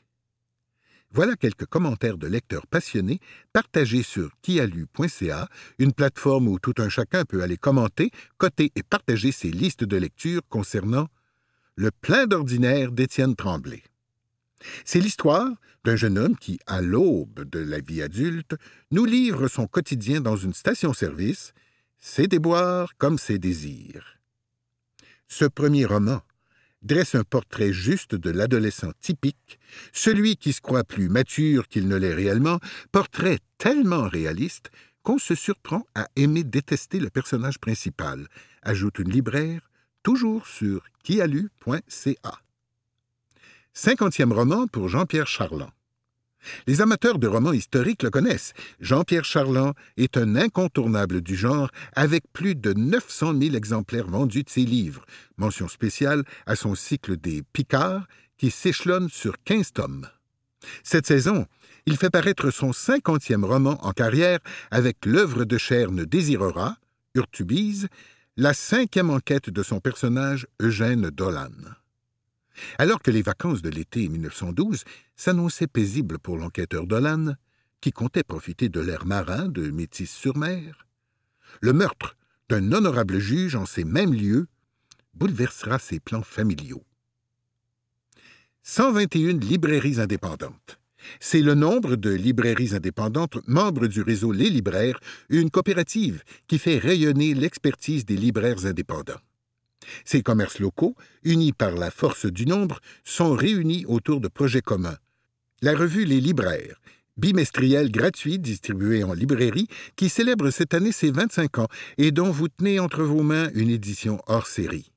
Voilà 1.11 1.35
quelques 1.37 1.65
commentaires 1.65 2.17
de 2.17 2.27
lecteurs 2.27 2.67
passionnés 2.67 3.19
partagés 3.53 4.03
sur 4.03 4.31
kialu.ca, 4.41 5.47
une 5.79 5.93
plateforme 5.93 6.49
où 6.49 6.59
tout 6.59 6.73
un 6.77 6.89
chacun 6.89 7.23
peut 7.23 7.41
aller 7.41 7.55
commenter, 7.55 8.11
coter 8.37 8.71
et 8.75 8.83
partager 8.83 9.31
ses 9.31 9.49
listes 9.49 9.85
de 9.85 9.95
lecture 9.95 10.41
concernant 10.49 11.07
Le 11.77 11.91
plein 11.91 12.25
d'ordinaire 12.25 12.93
d'Étienne 12.93 13.35
Tremblay. 13.35 13.83
C'est 14.85 15.01
l'histoire 15.01 15.49
d'un 15.83 15.97
jeune 15.97 16.17
homme 16.17 16.37
qui, 16.37 16.57
à 16.67 16.81
l'aube 16.81 17.43
de 17.43 17.59
la 17.59 17.79
vie 17.79 18.01
adulte, 18.01 18.55
nous 18.91 19.03
livre 19.03 19.49
son 19.49 19.67
quotidien 19.67 20.21
dans 20.21 20.37
une 20.37 20.53
station-service, 20.53 21.53
ses 21.99 22.27
déboires 22.27 22.95
comme 22.97 23.17
ses 23.17 23.39
désirs. 23.39 24.19
Ce 25.27 25.43
premier 25.43 25.83
roman, 25.83 26.21
dresse 26.81 27.13
un 27.13 27.25
portrait 27.25 27.73
juste 27.73 28.15
de 28.15 28.29
l'adolescent 28.29 28.93
typique, 29.01 29.59
celui 29.91 30.37
qui 30.37 30.53
se 30.53 30.61
croit 30.61 30.85
plus 30.85 31.09
mature 31.09 31.67
qu'il 31.67 31.89
ne 31.89 31.97
l'est 31.97 32.13
réellement, 32.13 32.59
portrait 32.93 33.39
tellement 33.57 34.07
réaliste 34.07 34.71
qu'on 35.03 35.17
se 35.17 35.35
surprend 35.35 35.85
à 35.93 36.07
aimer 36.15 36.45
détester 36.45 36.99
le 37.01 37.09
personnage 37.09 37.59
principal, 37.59 38.29
ajoute 38.63 38.99
une 38.99 39.11
libraire, 39.11 39.69
toujours 40.05 40.45
sur 40.45 40.83
kialu.ca. 41.03 42.39
Cinquantième 43.73 44.31
roman 44.31 44.67
pour 44.67 44.87
Jean-Pierre 44.87 45.25
Charland. 45.25 45.71
Les 46.67 46.79
amateurs 46.79 47.17
de 47.17 47.25
romans 47.25 47.53
historiques 47.53 48.03
le 48.03 48.11
connaissent. 48.11 48.53
Jean-Pierre 48.79 49.25
Charland 49.25 49.73
est 49.97 50.15
un 50.15 50.35
incontournable 50.35 51.21
du 51.21 51.35
genre, 51.35 51.71
avec 51.93 52.23
plus 52.33 52.53
de 52.53 52.73
900 52.73 53.33
000 53.41 53.55
exemplaires 53.55 54.05
vendus 54.05 54.43
de 54.43 54.49
ses 54.51 54.63
livres. 54.63 55.03
Mention 55.37 55.67
spéciale 55.67 56.23
à 56.45 56.55
son 56.55 56.75
cycle 56.75 57.17
des 57.17 57.41
Picards, 57.41 58.07
qui 58.37 58.51
s'échelonne 58.51 59.09
sur 59.09 59.33
15 59.43 59.73
tomes. 59.73 60.07
Cette 60.83 61.07
saison, 61.07 61.47
il 61.87 61.97
fait 61.97 62.11
paraître 62.11 62.51
son 62.51 62.73
cinquantième 62.73 63.43
roman 63.43 63.83
en 63.83 63.91
carrière 63.91 64.39
avec 64.69 65.03
l'œuvre 65.07 65.45
de 65.45 65.57
Cherne 65.57 66.05
Désirera, 66.05 66.77
Urtubise, 67.15 67.87
la 68.37 68.53
cinquième 68.53 69.11
enquête 69.11 69.49
de 69.49 69.63
son 69.63 69.79
personnage 69.79 70.45
Eugène 70.61 71.09
Dolan. 71.09 71.51
Alors 72.77 73.01
que 73.01 73.11
les 73.11 73.21
vacances 73.21 73.61
de 73.61 73.69
l'été 73.69 74.09
1912 74.09 74.83
s'annonçaient 75.15 75.67
paisibles 75.67 76.19
pour 76.19 76.37
l'enquêteur 76.37 76.85
Dolan, 76.85 77.35
qui 77.79 77.91
comptait 77.91 78.23
profiter 78.23 78.67
de 78.67 78.81
l'air 78.81 79.05
marin 79.05 79.47
de 79.47 79.71
Métis-sur-Mer, 79.71 80.85
le 81.61 81.71
meurtre 81.71 82.17
d'un 82.49 82.73
honorable 82.73 83.19
juge 83.19 83.55
en 83.55 83.65
ces 83.65 83.85
mêmes 83.85 84.13
lieux 84.13 84.47
bouleversera 85.13 85.79
ses 85.79 86.01
plans 86.01 86.23
familiaux. 86.23 86.83
121 88.63 89.39
librairies 89.39 90.01
indépendantes, 90.01 90.79
C'est 91.19 91.41
le 91.41 91.53
nombre 91.53 91.95
de 91.95 92.09
librairies 92.09 92.75
indépendantes 92.75 93.37
membres 93.47 93.87
du 93.87 94.01
réseau 94.01 94.31
Les 94.31 94.49
Libraires, 94.49 94.99
une 95.29 95.49
coopérative 95.49 96.23
qui 96.47 96.57
fait 96.57 96.77
rayonner 96.77 97.33
l'expertise 97.33 98.05
des 98.05 98.17
libraires 98.17 98.65
indépendants. 98.65 99.21
Ces 100.03 100.21
commerces 100.21 100.59
locaux, 100.59 100.95
unis 101.23 101.53
par 101.53 101.71
la 101.71 101.91
force 101.91 102.25
du 102.25 102.45
nombre, 102.45 102.79
sont 103.03 103.33
réunis 103.33 103.85
autour 103.87 104.19
de 104.19 104.27
projets 104.27 104.61
communs. 104.61 104.97
La 105.61 105.75
revue 105.75 106.05
Les 106.05 106.21
Libraires, 106.21 106.79
bimestrielle 107.17 107.91
gratuite 107.91 108.41
distribuée 108.41 109.03
en 109.03 109.13
librairie, 109.13 109.67
qui 109.95 110.09
célèbre 110.09 110.49
cette 110.49 110.73
année 110.73 110.91
ses 110.91 111.11
25 111.11 111.59
ans 111.59 111.67
et 111.97 112.11
dont 112.11 112.31
vous 112.31 112.47
tenez 112.47 112.79
entre 112.79 113.03
vos 113.03 113.23
mains 113.23 113.49
une 113.53 113.69
édition 113.69 114.21
hors 114.27 114.47
série. 114.47 114.91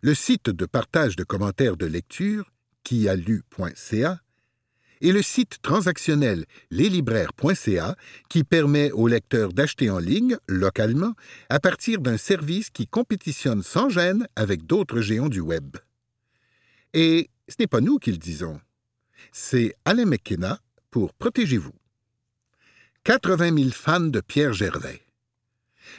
Le 0.00 0.14
site 0.14 0.50
de 0.50 0.66
partage 0.66 1.16
de 1.16 1.24
commentaires 1.24 1.76
de 1.76 1.86
lecture, 1.86 2.52
quialu.ca, 2.84 4.20
et 5.02 5.12
le 5.12 5.20
site 5.20 5.58
transactionnel 5.62 6.46
leslibraires.ca 6.70 7.96
qui 8.30 8.44
permet 8.44 8.90
aux 8.92 9.08
lecteurs 9.08 9.52
d'acheter 9.52 9.90
en 9.90 9.98
ligne, 9.98 10.38
localement, 10.48 11.12
à 11.50 11.60
partir 11.60 12.00
d'un 12.00 12.16
service 12.16 12.70
qui 12.70 12.86
compétitionne 12.86 13.62
sans 13.62 13.90
gêne 13.90 14.26
avec 14.36 14.64
d'autres 14.64 15.00
géants 15.00 15.28
du 15.28 15.40
Web. 15.40 15.76
Et 16.94 17.28
ce 17.48 17.56
n'est 17.58 17.66
pas 17.66 17.80
nous 17.80 17.98
qui 17.98 18.12
le 18.12 18.18
disons. 18.18 18.60
C'est 19.32 19.74
Alain 19.84 20.06
McKenna 20.06 20.60
pour 20.90 21.12
Protégez-vous. 21.14 21.74
80 23.04 23.56
000 23.56 23.70
fans 23.70 24.00
de 24.00 24.20
Pierre 24.20 24.52
Gervais. 24.52 25.02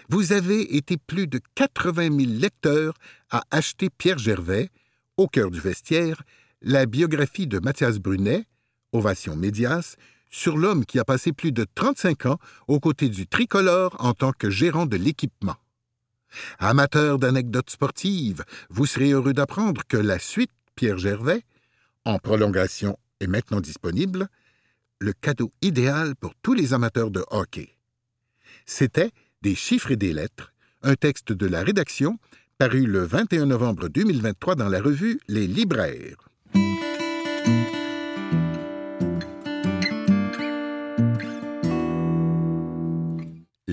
Vous 0.07 0.31
avez 0.31 0.77
été 0.77 0.95
plus 0.95 1.27
de 1.27 1.41
80 1.55 2.17
000 2.17 2.39
lecteurs 2.39 2.93
à 3.29 3.43
acheter 3.51 3.89
Pierre 3.89 4.17
Gervais, 4.17 4.69
au 5.17 5.27
cœur 5.27 5.51
du 5.51 5.59
vestiaire, 5.59 6.23
la 6.61 6.85
biographie 6.85 7.47
de 7.47 7.59
Mathias 7.59 7.99
Brunet, 7.99 8.45
Ovation 8.93 9.35
Médias, 9.35 9.95
sur 10.29 10.57
l'homme 10.57 10.85
qui 10.85 10.97
a 10.97 11.05
passé 11.05 11.33
plus 11.33 11.51
de 11.51 11.65
35 11.75 12.25
ans 12.25 12.39
aux 12.67 12.79
côtés 12.79 13.09
du 13.09 13.27
tricolore 13.27 13.95
en 13.99 14.13
tant 14.13 14.31
que 14.31 14.49
gérant 14.49 14.85
de 14.85 14.97
l'équipement. 14.97 15.57
Amateur 16.57 17.19
d'anecdotes 17.19 17.69
sportives, 17.69 18.43
vous 18.69 18.85
serez 18.85 19.11
heureux 19.11 19.33
d'apprendre 19.33 19.81
que 19.87 19.97
la 19.97 20.17
suite 20.17 20.51
Pierre 20.75 20.97
Gervais, 20.97 21.43
en 22.05 22.17
prolongation, 22.17 22.97
est 23.19 23.27
maintenant 23.27 23.61
disponible, 23.61 24.27
le 24.99 25.13
cadeau 25.13 25.51
idéal 25.61 26.15
pour 26.15 26.33
tous 26.41 26.53
les 26.53 26.73
amateurs 26.73 27.11
de 27.11 27.23
hockey. 27.29 27.77
C'était 28.65 29.11
Des 29.41 29.55
chiffres 29.55 29.91
et 29.91 29.97
des 29.97 30.13
lettres, 30.13 30.53
un 30.81 30.95
texte 30.95 31.33
de 31.33 31.45
la 31.45 31.63
rédaction 31.63 32.17
paru 32.57 32.85
le 32.85 33.03
21 33.03 33.47
novembre 33.47 33.89
2023 33.89 34.55
dans 34.55 34.69
la 34.69 34.81
revue 34.81 35.19
Les 35.27 35.47
Libraires. 35.47 36.32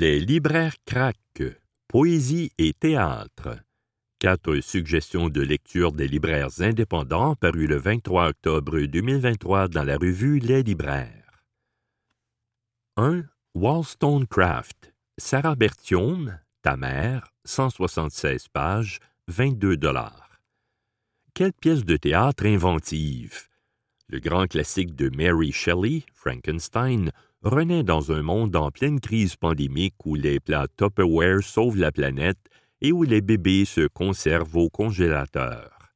Les 0.00 0.19
libraires 0.19 0.76
craquent, 0.87 1.61
poésie 1.87 2.52
et 2.57 2.73
théâtre. 2.73 3.59
Quatre 4.19 4.61
suggestions 4.61 5.28
de 5.28 5.42
lecture 5.42 5.92
des 5.92 6.09
libraires 6.09 6.62
indépendants 6.62 7.37
parues 7.37 7.66
le 7.66 7.76
23 7.76 8.28
octobre 8.28 8.80
2023 8.80 9.69
dans 9.69 9.85
la 9.85 9.99
revue 9.99 10.38
Les 10.38 10.62
Libraires. 10.62 11.45
1. 12.97 13.25
Wollstonecraft. 13.54 14.95
Sarah 15.19 15.54
Bertium, 15.54 16.38
ta 16.62 16.78
mère, 16.78 17.35
176 17.45 18.49
pages, 18.49 19.00
22 19.28 19.76
dollars. 19.76 20.40
Quelle 21.35 21.52
pièce 21.52 21.85
de 21.85 21.99
théâtre 21.99 22.47
inventive! 22.47 23.49
Le 24.09 24.19
grand 24.19 24.47
classique 24.47 24.97
de 24.97 25.11
Mary 25.14 25.52
Shelley, 25.52 26.04
Frankenstein, 26.14 27.12
renaît 27.42 27.82
dans 27.82 28.12
un 28.12 28.23
monde 28.23 28.54
en 28.56 28.70
pleine 28.70 29.00
crise 29.00 29.37
pandémique 29.37 29.94
où 30.04 30.14
les 30.14 30.40
plats 30.40 30.68
Tupperware 30.76 31.42
sauvent 31.42 31.78
la 31.78 31.90
planète 31.90 32.38
et 32.80 32.92
où 32.92 33.02
les 33.02 33.20
bébés 33.20 33.64
se 33.64 33.87
conservent 33.87 34.56
au 34.56 34.68
congélateur. 34.68 35.94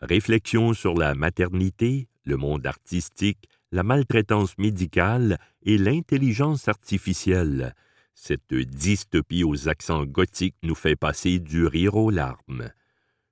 Réflexion 0.00 0.72
sur 0.72 0.94
la 0.94 1.14
maternité, 1.14 2.08
le 2.24 2.36
monde 2.36 2.66
artistique, 2.66 3.48
la 3.72 3.82
maltraitance 3.82 4.56
médicale 4.58 5.38
et 5.62 5.78
l'intelligence 5.78 6.68
artificielle. 6.68 7.74
Cette 8.14 8.54
dystopie 8.54 9.44
aux 9.44 9.68
accents 9.68 10.04
gothiques 10.04 10.56
nous 10.62 10.74
fait 10.74 10.96
passer 10.96 11.38
du 11.38 11.66
rire 11.66 11.96
aux 11.96 12.10
larmes. 12.10 12.70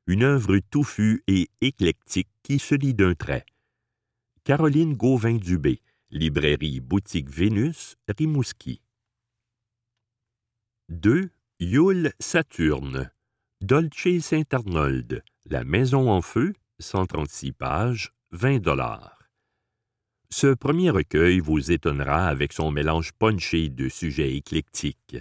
Une 0.07 0.23
œuvre 0.23 0.59
touffue 0.71 1.23
et 1.27 1.49
éclectique 1.61 2.29
qui 2.43 2.59
se 2.59 2.75
lit 2.75 2.95
d'un 2.95 3.15
trait. 3.15 3.45
Caroline 4.45 4.95
Gauvin-Dubé, 4.95 5.83
Librairie 6.11 6.81
Boutique 6.81 7.29
Vénus, 7.29 7.97
Rimouski. 8.09 8.81
2. 10.89 11.29
Yule 11.61 12.15
Saturne. 12.19 13.11
Dolce 13.61 14.19
Saint-Arnold. 14.23 15.23
La 15.45 15.65
Maison 15.65 16.11
en 16.11 16.23
feu, 16.23 16.55
136 16.79 17.53
pages, 17.53 18.15
20 18.31 18.59
dollars. 18.59 19.19
Ce 20.31 20.47
premier 20.47 20.89
recueil 20.89 21.41
vous 21.41 21.71
étonnera 21.71 22.27
avec 22.29 22.55
son 22.55 22.71
mélange 22.71 23.13
punché 23.13 23.69
de 23.69 23.91
sujets 23.91 24.35
éclectiques. 24.35 25.19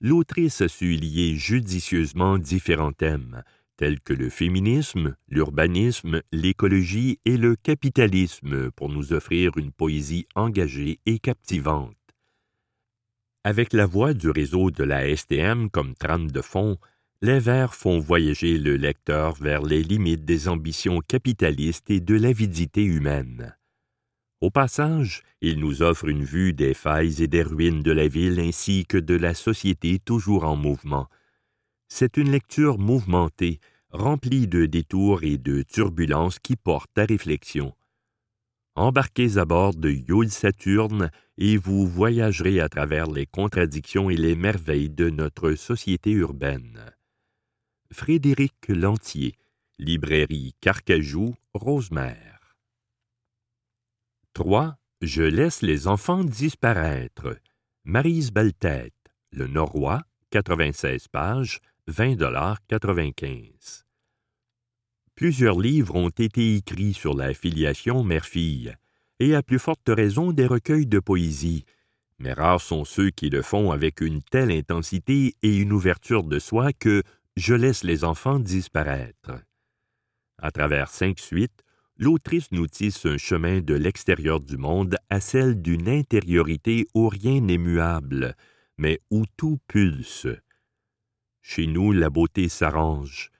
L'autrice 0.00 0.62
a 0.62 0.68
su 0.68 0.96
lier 0.96 1.36
judicieusement 1.36 2.38
différents 2.38 2.92
thèmes, 2.92 3.44
tels 3.82 3.98
que 3.98 4.12
le 4.12 4.30
féminisme, 4.30 5.16
l'urbanisme, 5.26 6.22
l'écologie 6.30 7.18
et 7.24 7.36
le 7.36 7.56
capitalisme 7.56 8.70
pour 8.70 8.88
nous 8.88 9.12
offrir 9.12 9.58
une 9.58 9.72
poésie 9.72 10.28
engagée 10.36 11.00
et 11.04 11.18
captivante. 11.18 11.96
Avec 13.42 13.72
la 13.72 13.86
voix 13.86 14.14
du 14.14 14.30
réseau 14.30 14.70
de 14.70 14.84
la 14.84 15.16
STM 15.16 15.68
comme 15.68 15.96
trame 15.96 16.30
de 16.30 16.42
fond, 16.42 16.78
les 17.22 17.40
vers 17.40 17.74
font 17.74 17.98
voyager 17.98 18.56
le 18.56 18.76
lecteur 18.76 19.34
vers 19.34 19.62
les 19.62 19.82
limites 19.82 20.24
des 20.24 20.46
ambitions 20.46 21.00
capitalistes 21.00 21.90
et 21.90 21.98
de 21.98 22.14
l'avidité 22.14 22.84
humaine. 22.84 23.56
Au 24.40 24.50
passage, 24.50 25.24
il 25.40 25.58
nous 25.58 25.82
offre 25.82 26.06
une 26.06 26.22
vue 26.22 26.52
des 26.52 26.74
failles 26.74 27.20
et 27.20 27.26
des 27.26 27.42
ruines 27.42 27.82
de 27.82 27.90
la 27.90 28.06
ville 28.06 28.38
ainsi 28.38 28.86
que 28.86 28.98
de 28.98 29.16
la 29.16 29.34
société 29.34 29.98
toujours 29.98 30.44
en 30.44 30.54
mouvement, 30.54 31.08
c'est 31.94 32.16
une 32.16 32.30
lecture 32.30 32.78
mouvementée, 32.78 33.60
remplie 33.92 34.48
de 34.48 34.66
détours 34.66 35.22
et 35.22 35.38
de 35.38 35.62
turbulences 35.62 36.38
qui 36.38 36.56
portent 36.56 36.96
à 36.96 37.04
réflexion. 37.04 37.74
Embarquez 38.74 39.36
à 39.36 39.44
bord 39.44 39.74
de 39.74 39.90
Yule 39.90 40.30
Saturne 40.30 41.10
et 41.36 41.58
vous 41.58 41.86
voyagerez 41.86 42.58
à 42.60 42.70
travers 42.70 43.06
les 43.06 43.26
contradictions 43.26 44.08
et 44.08 44.16
les 44.16 44.34
merveilles 44.34 44.88
de 44.88 45.10
notre 45.10 45.52
société 45.52 46.12
urbaine. 46.12 46.90
Frédéric 47.92 48.68
Lantier, 48.68 49.34
Librairie 49.78 50.54
Carcajou, 50.62 51.34
Rosemère. 51.52 52.56
3. 54.32 54.78
Je 55.02 55.22
laisse 55.22 55.60
les 55.60 55.86
enfants 55.86 56.24
disparaître. 56.24 57.36
Marise 57.84 58.32
Belletête, 58.32 58.94
Le 59.32 59.46
Norrois, 59.48 60.00
96 60.30 61.08
pages, 61.08 61.60
20,95 61.90 63.81
Plusieurs 65.22 65.60
livres 65.60 65.94
ont 65.94 66.08
été 66.08 66.56
écrits 66.56 66.94
sur 66.94 67.14
la 67.14 67.32
filiation 67.32 68.02
mère-fille, 68.02 68.74
et 69.20 69.36
à 69.36 69.42
plus 69.44 69.60
forte 69.60 69.86
raison 69.86 70.32
des 70.32 70.48
recueils 70.48 70.88
de 70.88 70.98
poésie, 70.98 71.64
mais 72.18 72.32
rares 72.32 72.60
sont 72.60 72.84
ceux 72.84 73.10
qui 73.10 73.30
le 73.30 73.40
font 73.40 73.70
avec 73.70 74.00
une 74.00 74.20
telle 74.20 74.50
intensité 74.50 75.36
et 75.44 75.56
une 75.58 75.72
ouverture 75.72 76.24
de 76.24 76.40
soi 76.40 76.72
que 76.72 77.04
je 77.36 77.54
laisse 77.54 77.84
les 77.84 78.02
enfants 78.02 78.40
disparaître. 78.40 79.30
À 80.38 80.50
travers 80.50 80.88
cinq 80.88 81.20
suites, 81.20 81.62
l'autrice 81.96 82.50
nous 82.50 82.66
tisse 82.66 83.06
un 83.06 83.16
chemin 83.16 83.60
de 83.60 83.74
l'extérieur 83.74 84.40
du 84.40 84.56
monde 84.56 84.96
à 85.08 85.20
celle 85.20 85.62
d'une 85.62 85.88
intériorité 85.88 86.88
où 86.96 87.08
rien 87.08 87.40
n'est 87.40 87.58
muable, 87.58 88.34
mais 88.76 88.98
où 89.12 89.22
tout 89.36 89.60
pulse, 89.68 90.26
chez 91.42 91.68
nous, 91.68 91.92
la 91.92 92.10
beauté 92.10 92.48
s'arrange 92.48 93.31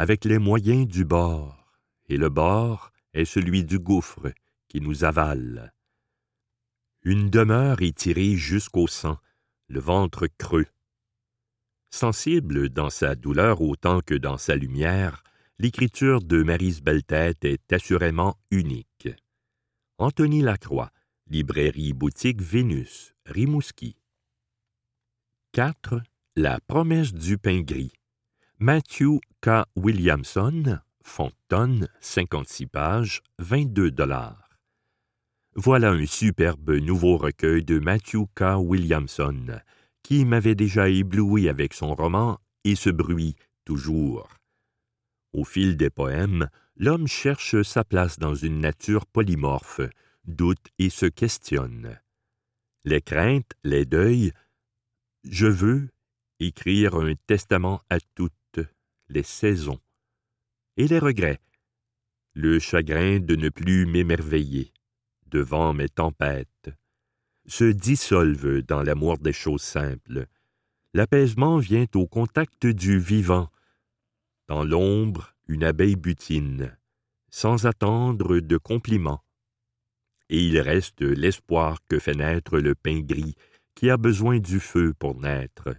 avec 0.00 0.24
les 0.24 0.38
moyens 0.38 0.88
du 0.88 1.04
bord, 1.04 1.78
et 2.08 2.16
le 2.16 2.30
bord 2.30 2.90
est 3.12 3.26
celui 3.26 3.64
du 3.64 3.78
gouffre 3.78 4.32
qui 4.66 4.80
nous 4.80 5.04
avale. 5.04 5.74
Une 7.02 7.28
demeure 7.28 7.82
étirée 7.82 8.34
jusqu'au 8.34 8.86
sang, 8.86 9.18
le 9.68 9.78
ventre 9.78 10.26
creux. 10.38 10.64
Sensible 11.90 12.70
dans 12.70 12.88
sa 12.88 13.14
douleur 13.14 13.60
autant 13.60 14.00
que 14.00 14.14
dans 14.14 14.38
sa 14.38 14.56
lumière, 14.56 15.22
l'écriture 15.58 16.22
de 16.22 16.42
Marise 16.42 16.80
Belletête 16.80 17.44
est 17.44 17.70
assurément 17.70 18.38
unique. 18.50 19.10
Anthony 19.98 20.40
Lacroix, 20.40 20.92
Librairie 21.26 21.92
Boutique 21.92 22.40
Vénus, 22.40 23.12
Rimouski. 23.26 23.96
4. 25.52 26.00
La 26.36 26.58
promesse 26.58 27.12
du 27.12 27.36
pain 27.36 27.60
gris. 27.60 27.99
Matthew 28.62 29.20
K. 29.40 29.64
Williamson, 29.74 30.80
Fontaine, 31.02 31.88
56 32.02 32.66
pages, 32.66 33.22
22 33.38 33.90
dollars. 33.90 34.50
Voilà 35.54 35.92
un 35.92 36.04
superbe 36.04 36.72
nouveau 36.72 37.16
recueil 37.16 37.64
de 37.64 37.78
Matthew 37.78 38.26
K. 38.34 38.58
Williamson, 38.58 39.62
qui 40.02 40.26
m'avait 40.26 40.54
déjà 40.54 40.90
ébloui 40.90 41.48
avec 41.48 41.72
son 41.72 41.94
roman 41.94 42.38
Et 42.64 42.74
ce 42.74 42.90
bruit 42.90 43.34
toujours. 43.64 44.28
Au 45.32 45.44
fil 45.44 45.78
des 45.78 45.88
poèmes, 45.88 46.50
l'homme 46.76 47.06
cherche 47.06 47.62
sa 47.62 47.82
place 47.82 48.18
dans 48.18 48.34
une 48.34 48.60
nature 48.60 49.06
polymorphe, 49.06 49.80
doute 50.26 50.68
et 50.78 50.90
se 50.90 51.06
questionne. 51.06 51.98
Les 52.84 53.00
craintes, 53.00 53.52
les 53.64 53.86
deuils, 53.86 54.32
je 55.24 55.46
veux 55.46 55.88
écrire 56.40 56.96
un 56.96 57.14
testament 57.26 57.80
à 57.88 58.00
toutes 58.14 58.34
les 59.10 59.22
saisons. 59.22 59.80
Et 60.76 60.86
les 60.86 60.98
regrets, 60.98 61.40
le 62.32 62.58
chagrin 62.58 63.18
de 63.18 63.36
ne 63.36 63.48
plus 63.48 63.84
m'émerveiller 63.86 64.72
devant 65.26 65.74
mes 65.74 65.88
tempêtes, 65.88 66.70
se 67.46 67.64
dissolvent 67.64 68.62
dans 68.62 68.82
l'amour 68.82 69.18
des 69.18 69.32
choses 69.32 69.62
simples. 69.62 70.26
L'apaisement 70.94 71.58
vient 71.58 71.86
au 71.94 72.06
contact 72.06 72.66
du 72.66 72.98
vivant. 72.98 73.50
Dans 74.48 74.64
l'ombre, 74.64 75.34
une 75.48 75.64
abeille 75.64 75.96
butine, 75.96 76.76
sans 77.30 77.66
attendre 77.66 78.40
de 78.40 78.56
compliments. 78.56 79.22
Et 80.28 80.44
il 80.44 80.58
reste 80.60 81.02
l'espoir 81.02 81.78
que 81.88 81.98
fait 81.98 82.14
naître 82.14 82.58
le 82.58 82.74
pain 82.74 83.00
gris, 83.00 83.34
qui 83.74 83.90
a 83.90 83.96
besoin 83.96 84.38
du 84.38 84.60
feu 84.60 84.94
pour 84.94 85.20
naître. 85.20 85.74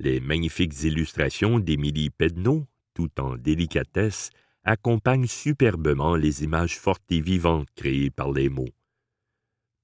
Les 0.00 0.20
magnifiques 0.20 0.84
illustrations 0.84 1.58
d'Émilie 1.58 2.10
Pedneau, 2.10 2.66
tout 2.94 3.10
en 3.20 3.36
délicatesse, 3.36 4.30
accompagnent 4.62 5.26
superbement 5.26 6.14
les 6.14 6.44
images 6.44 6.78
fortes 6.78 7.10
et 7.10 7.20
vivantes 7.20 7.68
créées 7.74 8.10
par 8.10 8.30
les 8.30 8.48
mots. 8.48 8.68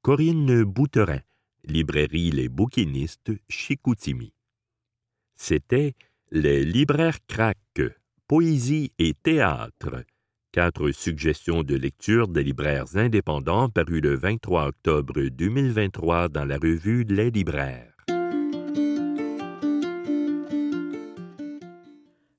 Corinne 0.03 0.63
Bouterin, 0.63 1.21
librairie 1.65 2.31
Les 2.31 2.49
Bouquinistes, 2.49 3.33
Chicoutimi. 3.49 4.33
C'était 5.35 5.95
Les 6.31 6.65
libraires 6.65 7.19
craques, 7.27 7.83
poésie 8.29 8.93
et 8.99 9.15
théâtre. 9.15 10.05
Quatre 10.53 10.93
suggestions 10.93 11.65
de 11.65 11.75
lecture 11.75 12.29
des 12.29 12.45
libraires 12.45 12.97
indépendants 12.97 13.69
parues 13.69 14.01
le 14.01 14.15
23 14.15 14.69
octobre 14.69 15.21
2023 15.23 16.29
dans 16.29 16.45
la 16.45 16.57
revue 16.57 17.03
Les 17.03 17.33
libraires. 17.33 17.94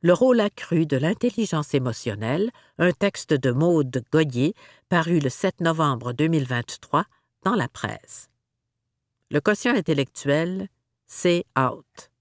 Le 0.06 0.13
rôle 0.13 0.39
accru 0.39 0.86
de 0.86 0.98
l'intelligence 0.98 1.74
émotionnelle, 1.74 2.52
un 2.78 2.91
texte 2.91 3.34
de 3.34 3.50
Maude 3.50 4.04
Goyer 4.12 4.54
paru 4.88 5.18
le 5.18 5.30
7 5.30 5.62
novembre 5.62 6.13
2023 6.13 7.06
dans 7.41 7.56
la 7.56 7.68
presse. 7.68 8.30
Le 9.32 9.41
quotient 9.41 9.74
intellectuel, 9.74 10.70
c'est 11.08 11.44
out. 11.58 12.12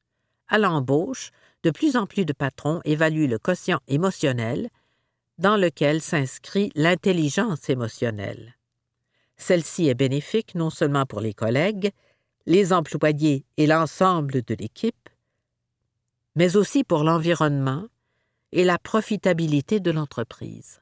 À 0.48 0.56
l'embauche, 0.56 1.30
de 1.62 1.70
plus 1.70 1.98
en 1.98 2.06
plus 2.06 2.24
de 2.24 2.32
patrons 2.32 2.80
évaluent 2.86 3.28
le 3.28 3.38
quotient 3.38 3.80
émotionnel, 3.86 4.70
dans 5.36 5.58
lequel 5.58 6.00
s'inscrit 6.00 6.72
l'intelligence 6.74 7.68
émotionnelle. 7.68 8.54
Celle-ci 9.36 9.88
est 9.90 9.94
bénéfique 9.94 10.54
non 10.54 10.70
seulement 10.70 11.04
pour 11.04 11.20
les 11.20 11.34
collègues, 11.34 11.90
les 12.46 12.72
employés 12.72 13.44
et 13.58 13.66
l'ensemble 13.66 14.40
de 14.40 14.54
l'équipe, 14.54 15.03
mais 16.34 16.56
aussi 16.56 16.84
pour 16.84 17.04
l'environnement 17.04 17.86
et 18.52 18.64
la 18.64 18.78
profitabilité 18.78 19.80
de 19.80 19.90
l'entreprise. 19.90 20.80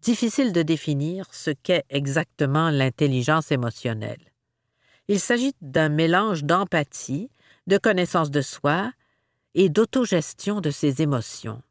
Difficile 0.00 0.52
de 0.52 0.62
définir 0.62 1.26
ce 1.32 1.50
qu'est 1.50 1.84
exactement 1.90 2.70
l'intelligence 2.70 3.50
émotionnelle. 3.50 4.32
Il 5.08 5.20
s'agit 5.20 5.54
d'un 5.60 5.88
mélange 5.88 6.44
d'empathie, 6.44 7.30
de 7.66 7.78
connaissance 7.78 8.30
de 8.30 8.40
soi 8.40 8.92
et 9.54 9.68
d'autogestion 9.68 10.60
de 10.60 10.70
ses 10.70 11.02
émotions. 11.02 11.62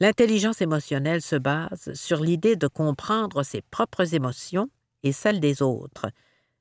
L'intelligence 0.00 0.60
émotionnelle 0.60 1.22
se 1.22 1.36
base 1.36 1.92
sur 1.94 2.20
l'idée 2.20 2.56
de 2.56 2.66
comprendre 2.66 3.42
ses 3.42 3.62
propres 3.62 4.14
émotions 4.14 4.68
et 5.02 5.12
celles 5.12 5.40
des 5.40 5.62
autres, 5.62 6.06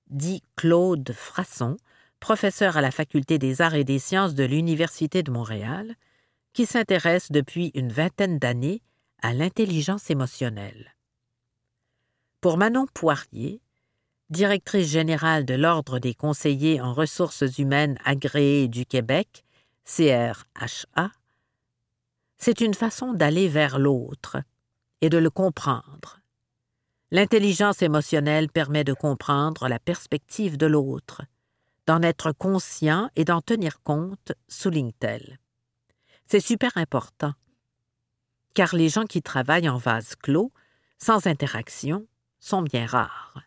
dit 0.10 0.44
Claude 0.56 1.12
Frasson, 1.14 1.78
professeur 2.24 2.78
à 2.78 2.82
la 2.82 2.92
Faculté 2.92 3.38
des 3.38 3.60
arts 3.60 3.76
et 3.76 3.84
des 3.84 4.00
sciences 4.00 4.34
de 4.34 4.46
l'Université 4.46 5.24
de 5.24 5.32
Montréal, 5.32 5.96
qui 6.54 6.66
s'intéresse 6.66 7.34
depuis 7.34 7.72
une 7.76 7.92
vingtaine 7.92 8.40
d'années 8.40 8.82
à 9.22 9.34
l'intelligence 9.34 10.10
émotionnelle. 10.10 10.96
Pour 12.40 12.56
Manon 12.56 12.86
Poirier, 12.94 13.62
directrice 14.30 14.88
générale 14.88 15.44
de 15.44 15.54
l'Ordre 15.54 16.00
des 16.00 16.14
conseillers 16.14 16.80
en 16.80 16.94
ressources 16.94 17.58
humaines 17.58 17.98
agréées 18.06 18.70
du 18.70 18.86
Québec, 18.86 19.44
CRHA, 19.84 21.12
c'est 22.38 22.62
une 22.62 22.74
façon 22.74 23.12
d'aller 23.12 23.50
vers 23.50 23.80
l'autre 23.80 24.38
et 25.02 25.10
de 25.10 25.18
le 25.18 25.30
comprendre. 25.30 26.22
L'intelligence 27.12 27.82
émotionnelle 27.82 28.48
permet 28.48 28.86
de 28.86 28.94
comprendre 28.94 29.68
la 29.68 29.78
perspective 29.78 30.56
de 30.56 30.68
l'autre, 30.68 31.24
d'en 31.88 32.02
être 32.02 32.32
conscient 32.32 33.10
et 33.16 33.26
d'en 33.26 33.42
tenir 33.42 33.82
compte, 33.82 34.32
souligne-t-elle. 34.48 35.40
C'est 36.26 36.40
super 36.40 36.78
important, 36.78 37.34
car 38.54 38.76
les 38.76 38.90
gens 38.90 39.06
qui 39.06 39.22
travaillent 39.22 39.70
en 39.70 39.78
vase 39.78 40.16
clos, 40.16 40.52
sans 40.98 41.28
interaction, 41.28 42.08
sont 42.40 42.62
bien 42.62 42.86
rares. 42.86 43.42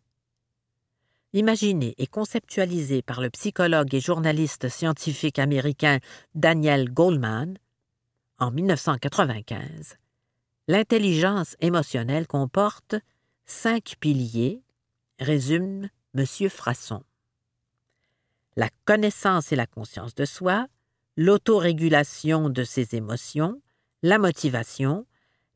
Imaginé 1.33 1.95
et 1.99 2.07
conceptualisé 2.07 3.03
par 3.03 3.21
le 3.21 3.31
psychologue 3.31 3.95
et 3.95 4.01
journaliste 4.01 4.69
scientifique 4.69 5.39
américain 5.39 5.99
Daniel 6.35 6.91
Goldman 6.93 7.59
en 8.39 8.51
1995, 8.51 9.97
l'intelligence 10.69 11.57
émotionnelle 11.61 12.27
comporte 12.27 12.97
cinq 13.47 13.95
piliers, 14.01 14.63
résume 15.19 15.89
M. 16.17 16.49
Frasson 16.49 17.03
la 18.57 18.71
connaissance 18.85 19.53
et 19.53 19.57
la 19.57 19.67
conscience 19.67 20.15
de 20.15 20.25
soi, 20.25 20.67
l'autorégulation 21.17 22.49
de 22.49 22.65
ses 22.65 22.95
émotions, 22.95 23.61
la 24.03 24.19
motivation, 24.19 25.07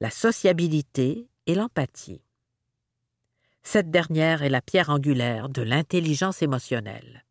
la 0.00 0.10
sociabilité 0.10 1.28
et 1.46 1.54
l'empathie. 1.54 2.22
Cette 3.62 3.90
dernière 3.90 4.42
est 4.42 4.48
la 4.48 4.62
pierre 4.62 4.90
angulaire 4.90 5.48
de 5.48 5.62
l'intelligence 5.62 6.42
émotionnelle. 6.42 7.24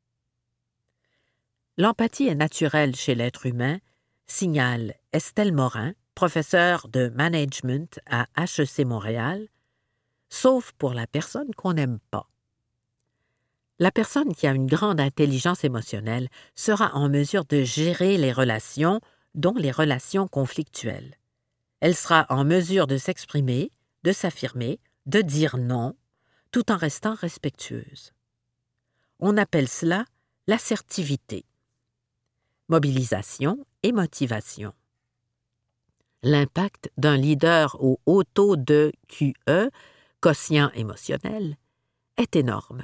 L'empathie 1.78 2.28
est 2.28 2.36
naturelle 2.36 2.96
chez 2.96 3.16
l'être 3.16 3.46
humain, 3.46 3.80
signale 4.28 4.96
Estelle 5.14 5.54
Morin, 5.54 5.94
professeure 6.14 6.88
de 6.90 7.08
management 7.10 8.00
à 8.06 8.28
HEC 8.38 8.86
Montréal, 8.86 9.48
sauf 10.30 10.74
pour 10.74 10.94
la 10.94 11.08
personne 11.08 11.54
qu'on 11.56 11.74
n'aime 11.74 12.00
pas. 12.12 12.30
La 13.82 13.92
personne 13.92 14.36
qui 14.36 14.46
a 14.46 14.52
une 14.52 14.68
grande 14.68 15.00
intelligence 15.00 15.64
émotionnelle 15.64 16.28
sera 16.54 16.94
en 16.96 17.08
mesure 17.08 17.46
de 17.46 17.64
gérer 17.64 18.18
les 18.18 18.34
relations, 18.34 19.00
dont 19.36 19.54
les 19.56 19.72
relations 19.72 20.28
conflictuelles. 20.28 21.16
Elle 21.80 21.96
sera 21.96 22.26
en 22.30 22.44
mesure 22.44 22.88
de 22.88 22.98
s'exprimer, 22.98 23.72
de 24.04 24.12
s'affirmer, 24.12 24.82
de 25.06 25.22
dire 25.22 25.56
non, 25.58 25.96
tout 26.52 26.72
en 26.74 26.78
restant 26.78 27.14
respectueuse. 27.14 28.12
On 29.20 29.38
appelle 29.38 29.70
cela 29.70 30.04
l'assertivité. 30.48 31.46
Mobilisation 32.68 33.66
et 33.84 33.94
motivation. 33.94 34.74
L'impact 36.22 36.92
d'un 36.98 37.16
leader 37.16 37.82
au 37.82 38.02
haut 38.06 38.26
taux 38.26 38.58
de 38.58 38.92
QE, 39.08 39.70
quotient 40.20 40.70
émotionnel, 40.72 41.56
est 42.18 42.36
énorme. 42.36 42.84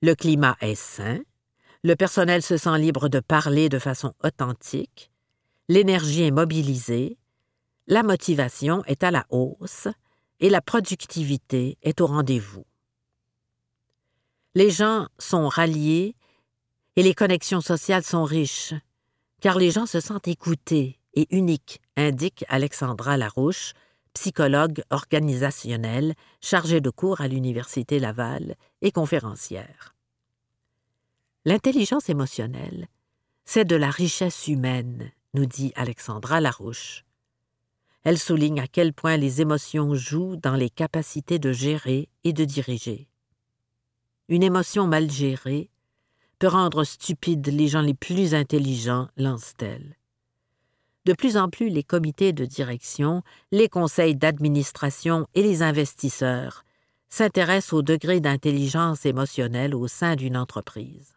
Le 0.00 0.14
climat 0.14 0.56
est 0.60 0.76
sain, 0.76 1.18
le 1.82 1.96
personnel 1.96 2.42
se 2.42 2.56
sent 2.56 2.78
libre 2.78 3.08
de 3.08 3.18
parler 3.18 3.68
de 3.68 3.80
façon 3.80 4.14
authentique, 4.22 5.10
l'énergie 5.68 6.22
est 6.22 6.30
mobilisée, 6.30 7.18
la 7.88 8.02
motivation 8.02 8.84
est 8.84 9.02
à 9.02 9.10
la 9.10 9.26
hausse 9.30 9.88
et 10.40 10.50
la 10.50 10.60
productivité 10.60 11.78
est 11.82 12.00
au 12.00 12.06
rendez-vous. 12.06 12.64
Les 14.54 14.70
gens 14.70 15.08
sont 15.18 15.48
ralliés 15.48 16.14
et 16.96 17.02
les 17.02 17.14
connexions 17.14 17.60
sociales 17.60 18.04
sont 18.04 18.24
riches, 18.24 18.74
car 19.40 19.58
les 19.58 19.70
gens 19.70 19.86
se 19.86 20.00
sentent 20.00 20.28
écoutés 20.28 21.00
et 21.14 21.26
uniques, 21.30 21.80
indique 21.96 22.44
Alexandra 22.48 23.16
Larouche, 23.16 23.72
psychologue 24.14 24.82
organisationnelle, 24.90 26.14
chargée 26.40 26.80
de 26.80 26.90
cours 26.90 27.20
à 27.20 27.28
l'Université 27.28 27.98
Laval 27.98 28.54
et 28.82 28.92
conférencière. 28.92 29.94
L'intelligence 31.44 32.08
émotionnelle, 32.08 32.88
c'est 33.44 33.64
de 33.64 33.76
la 33.76 33.90
richesse 33.90 34.48
humaine, 34.48 35.10
nous 35.34 35.46
dit 35.46 35.72
Alexandra 35.76 36.40
Larouche. 36.40 37.04
Elle 38.04 38.18
souligne 38.18 38.60
à 38.60 38.66
quel 38.66 38.92
point 38.92 39.16
les 39.16 39.40
émotions 39.40 39.94
jouent 39.94 40.36
dans 40.36 40.54
les 40.54 40.70
capacités 40.70 41.38
de 41.38 41.52
gérer 41.52 42.08
et 42.24 42.32
de 42.32 42.44
diriger. 42.44 43.08
une 44.28 44.42
émotion 44.42 44.86
mal 44.86 45.10
gérée, 45.10 45.70
peut 46.38 46.48
rendre 46.48 46.84
stupides 46.84 47.48
les 47.48 47.68
gens 47.68 47.82
les 47.82 47.94
plus 47.94 48.34
intelligents, 48.34 49.08
lance-t-elle. 49.16 49.97
De 51.08 51.14
plus 51.14 51.38
en 51.38 51.48
plus, 51.48 51.70
les 51.70 51.84
comités 51.84 52.34
de 52.34 52.44
direction, 52.44 53.22
les 53.50 53.70
conseils 53.70 54.14
d'administration 54.14 55.26
et 55.34 55.42
les 55.42 55.62
investisseurs 55.62 56.64
s'intéressent 57.08 57.72
au 57.72 57.80
degré 57.80 58.20
d'intelligence 58.20 59.06
émotionnelle 59.06 59.74
au 59.74 59.88
sein 59.88 60.16
d'une 60.16 60.36
entreprise. 60.36 61.14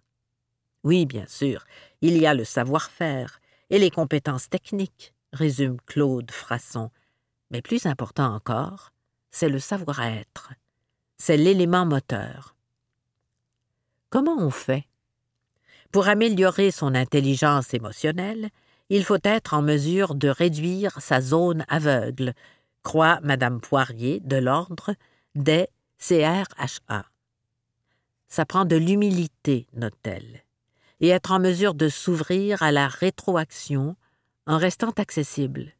Oui, 0.85 1.05
bien 1.05 1.25
sûr, 1.27 1.65
il 1.99 2.17
y 2.17 2.25
a 2.25 2.33
le 2.33 2.45
savoir-faire 2.45 3.41
et 3.69 3.79
les 3.79 3.91
compétences 3.91 4.49
techniques, 4.49 5.13
résume 5.33 5.75
Claude 5.85 6.31
Frasson, 6.31 6.89
mais 7.49 7.61
plus 7.61 7.85
important 7.85 8.33
encore, 8.33 8.93
c'est 9.29 9.49
le 9.49 9.59
savoir-être, 9.59 10.53
c'est 11.17 11.35
l'élément 11.35 11.85
moteur. 11.85 12.55
Comment 14.09 14.37
on 14.37 14.51
fait? 14.51 14.85
Pour 15.91 16.07
améliorer 16.07 16.71
son 16.71 16.95
intelligence 16.95 17.73
émotionnelle, 17.73 18.51
il 18.93 19.05
faut 19.05 19.23
être 19.23 19.53
en 19.53 19.61
mesure 19.61 20.15
de 20.15 20.27
réduire 20.27 21.01
sa 21.01 21.21
zone 21.21 21.63
aveugle, 21.69 22.33
croit 22.83 23.21
Madame 23.23 23.61
Poirier 23.61 24.19
de 24.19 24.35
l'ordre 24.35 24.95
des 25.33 25.69
CRHA. 25.97 27.05
Ça 28.27 28.45
prend 28.45 28.65
de 28.65 28.75
l'humilité, 28.75 29.65
note-t-elle, 29.75 30.43
et 30.99 31.07
être 31.07 31.31
en 31.31 31.39
mesure 31.39 31.73
de 31.73 31.87
s'ouvrir 31.87 32.63
à 32.63 32.73
la 32.73 32.89
rétroaction 32.89 33.95
en 34.45 34.57
restant 34.57 34.91
accessible. 34.97 35.71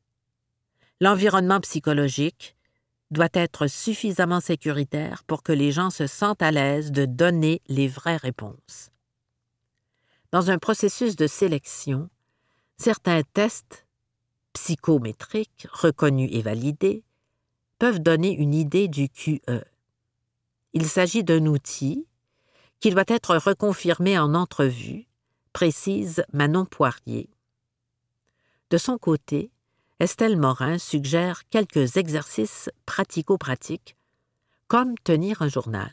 L'environnement 1.02 1.60
psychologique 1.60 2.56
doit 3.10 3.28
être 3.34 3.68
suffisamment 3.68 4.40
sécuritaire 4.40 5.26
pour 5.26 5.44
que 5.44 5.52
les 5.52 5.74
gens 5.74 5.90
se 5.90 6.08
sentent 6.08 6.42
à 6.42 6.52
l'aise 6.52 6.94
de 6.94 7.04
donner 7.04 7.62
les 7.68 7.90
vraies 7.90 8.16
réponses. 8.16 8.90
Dans 10.32 10.50
un 10.50 10.60
processus 10.60 11.18
de 11.18 11.28
sélection, 11.28 12.10
certains 12.78 13.22
tests 13.34 13.86
psychométriques 14.54 15.68
reconnus 15.72 16.30
et 16.34 16.42
validés 16.42 17.04
peuvent 17.80 18.00
donner 18.00 18.32
une 18.32 18.54
idée 18.54 18.88
du 18.88 19.10
QE. 19.10 19.42
Il 20.74 20.88
s'agit 20.88 21.24
d'un 21.24 21.46
outil 21.46 22.06
qui 22.80 22.90
doit 22.90 23.04
être 23.08 23.36
reconfirmé 23.36 24.18
en 24.18 24.34
entrevue, 24.34 25.08
précise 25.54 26.24
Manon 26.34 26.66
Poirier. 26.66 27.30
De 28.70 28.78
son 28.78 28.98
côté, 28.98 29.52
Estelle 30.00 30.38
Morin 30.38 30.80
suggère 30.80 31.48
quelques 31.50 31.98
exercices 31.98 32.70
pratico-pratiques, 32.86 33.96
comme 34.68 34.98
tenir 35.04 35.42
un 35.42 35.50
journal. 35.50 35.92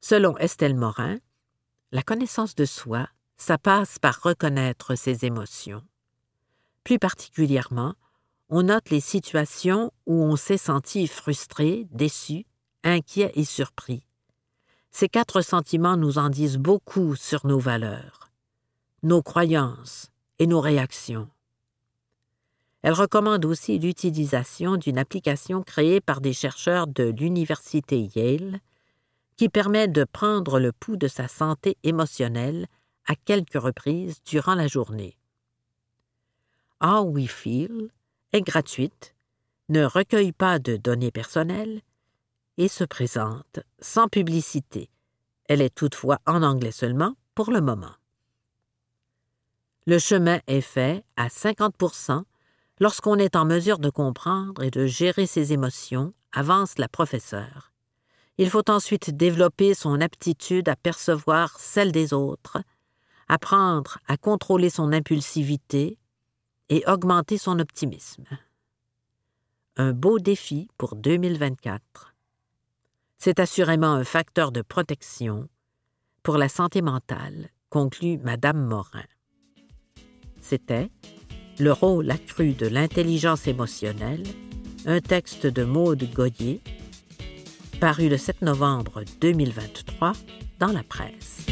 Selon 0.00 0.36
Estelle 0.38 0.76
Morin, 0.76 1.18
la 1.90 2.02
connaissance 2.02 2.54
de 2.54 2.64
soi 2.64 3.08
ça 3.42 3.58
passe 3.58 3.98
par 3.98 4.22
reconnaître 4.22 4.94
ses 4.94 5.24
émotions. 5.24 5.82
Plus 6.84 7.00
particulièrement, 7.00 7.94
on 8.48 8.62
note 8.62 8.90
les 8.90 9.00
situations 9.00 9.90
où 10.06 10.22
on 10.22 10.36
s'est 10.36 10.58
senti 10.58 11.08
frustré, 11.08 11.88
déçu, 11.90 12.46
inquiet 12.84 13.32
et 13.34 13.44
surpris. 13.44 14.06
Ces 14.92 15.08
quatre 15.08 15.40
sentiments 15.40 15.96
nous 15.96 16.18
en 16.18 16.28
disent 16.28 16.56
beaucoup 16.56 17.16
sur 17.16 17.44
nos 17.44 17.58
valeurs, 17.58 18.30
nos 19.02 19.22
croyances 19.22 20.12
et 20.38 20.46
nos 20.46 20.60
réactions. 20.60 21.28
Elle 22.82 22.92
recommande 22.92 23.44
aussi 23.44 23.76
l'utilisation 23.80 24.76
d'une 24.76 24.98
application 24.98 25.64
créée 25.64 26.00
par 26.00 26.20
des 26.20 26.32
chercheurs 26.32 26.86
de 26.86 27.04
l'Université 27.04 28.08
Yale 28.14 28.60
qui 29.36 29.48
permet 29.48 29.88
de 29.88 30.04
prendre 30.04 30.60
le 30.60 30.70
pouls 30.70 30.96
de 30.96 31.08
sa 31.08 31.26
santé 31.26 31.76
émotionnelle 31.82 32.68
à 33.06 33.14
quelques 33.14 33.60
reprises 33.60 34.22
durant 34.24 34.54
la 34.54 34.66
journée. 34.66 35.16
How 36.82 37.02
We 37.02 37.28
Feel 37.28 37.90
est 38.32 38.42
gratuite, 38.42 39.14
ne 39.68 39.84
recueille 39.84 40.32
pas 40.32 40.58
de 40.58 40.76
données 40.76 41.10
personnelles 41.10 41.82
et 42.58 42.68
se 42.68 42.84
présente 42.84 43.60
sans 43.80 44.08
publicité. 44.08 44.90
Elle 45.48 45.62
est 45.62 45.74
toutefois 45.74 46.18
en 46.26 46.42
anglais 46.42 46.72
seulement 46.72 47.14
pour 47.34 47.50
le 47.50 47.60
moment. 47.60 47.94
Le 49.86 49.98
chemin 49.98 50.40
est 50.46 50.60
fait 50.60 51.04
à 51.16 51.28
50% 51.28 52.22
lorsqu'on 52.78 53.16
est 53.16 53.36
en 53.36 53.44
mesure 53.44 53.78
de 53.78 53.90
comprendre 53.90 54.62
et 54.62 54.70
de 54.70 54.86
gérer 54.86 55.26
ses 55.26 55.52
émotions, 55.52 56.14
avance 56.32 56.78
la 56.78 56.88
professeure. 56.88 57.72
Il 58.38 58.48
faut 58.48 58.68
ensuite 58.70 59.16
développer 59.16 59.74
son 59.74 60.00
aptitude 60.00 60.68
à 60.68 60.76
percevoir 60.76 61.58
celle 61.58 61.92
des 61.92 62.12
autres, 62.12 62.58
apprendre 63.32 63.98
à 64.08 64.18
contrôler 64.18 64.68
son 64.68 64.92
impulsivité 64.92 65.96
et 66.68 66.84
augmenter 66.86 67.38
son 67.38 67.60
optimisme. 67.60 68.26
Un 69.78 69.92
beau 69.92 70.18
défi 70.18 70.68
pour 70.76 70.96
2024. 70.96 72.14
C'est 73.16 73.40
assurément 73.40 73.92
un 73.92 74.04
facteur 74.04 74.52
de 74.52 74.60
protection 74.60 75.48
pour 76.22 76.36
la 76.36 76.50
santé 76.50 76.82
mentale, 76.82 77.48
conclut 77.70 78.18
Madame 78.18 78.66
Morin. 78.66 79.08
C'était 80.42 80.90
Le 81.58 81.72
rôle 81.72 82.10
accru 82.10 82.52
de 82.52 82.66
l'intelligence 82.66 83.46
émotionnelle, 83.46 84.24
un 84.84 85.00
texte 85.00 85.46
de 85.46 85.64
Maude 85.64 86.06
Goyer, 86.12 86.60
paru 87.80 88.10
le 88.10 88.18
7 88.18 88.42
novembre 88.42 89.04
2023 89.22 90.12
dans 90.58 90.72
la 90.72 90.82
presse. 90.82 91.46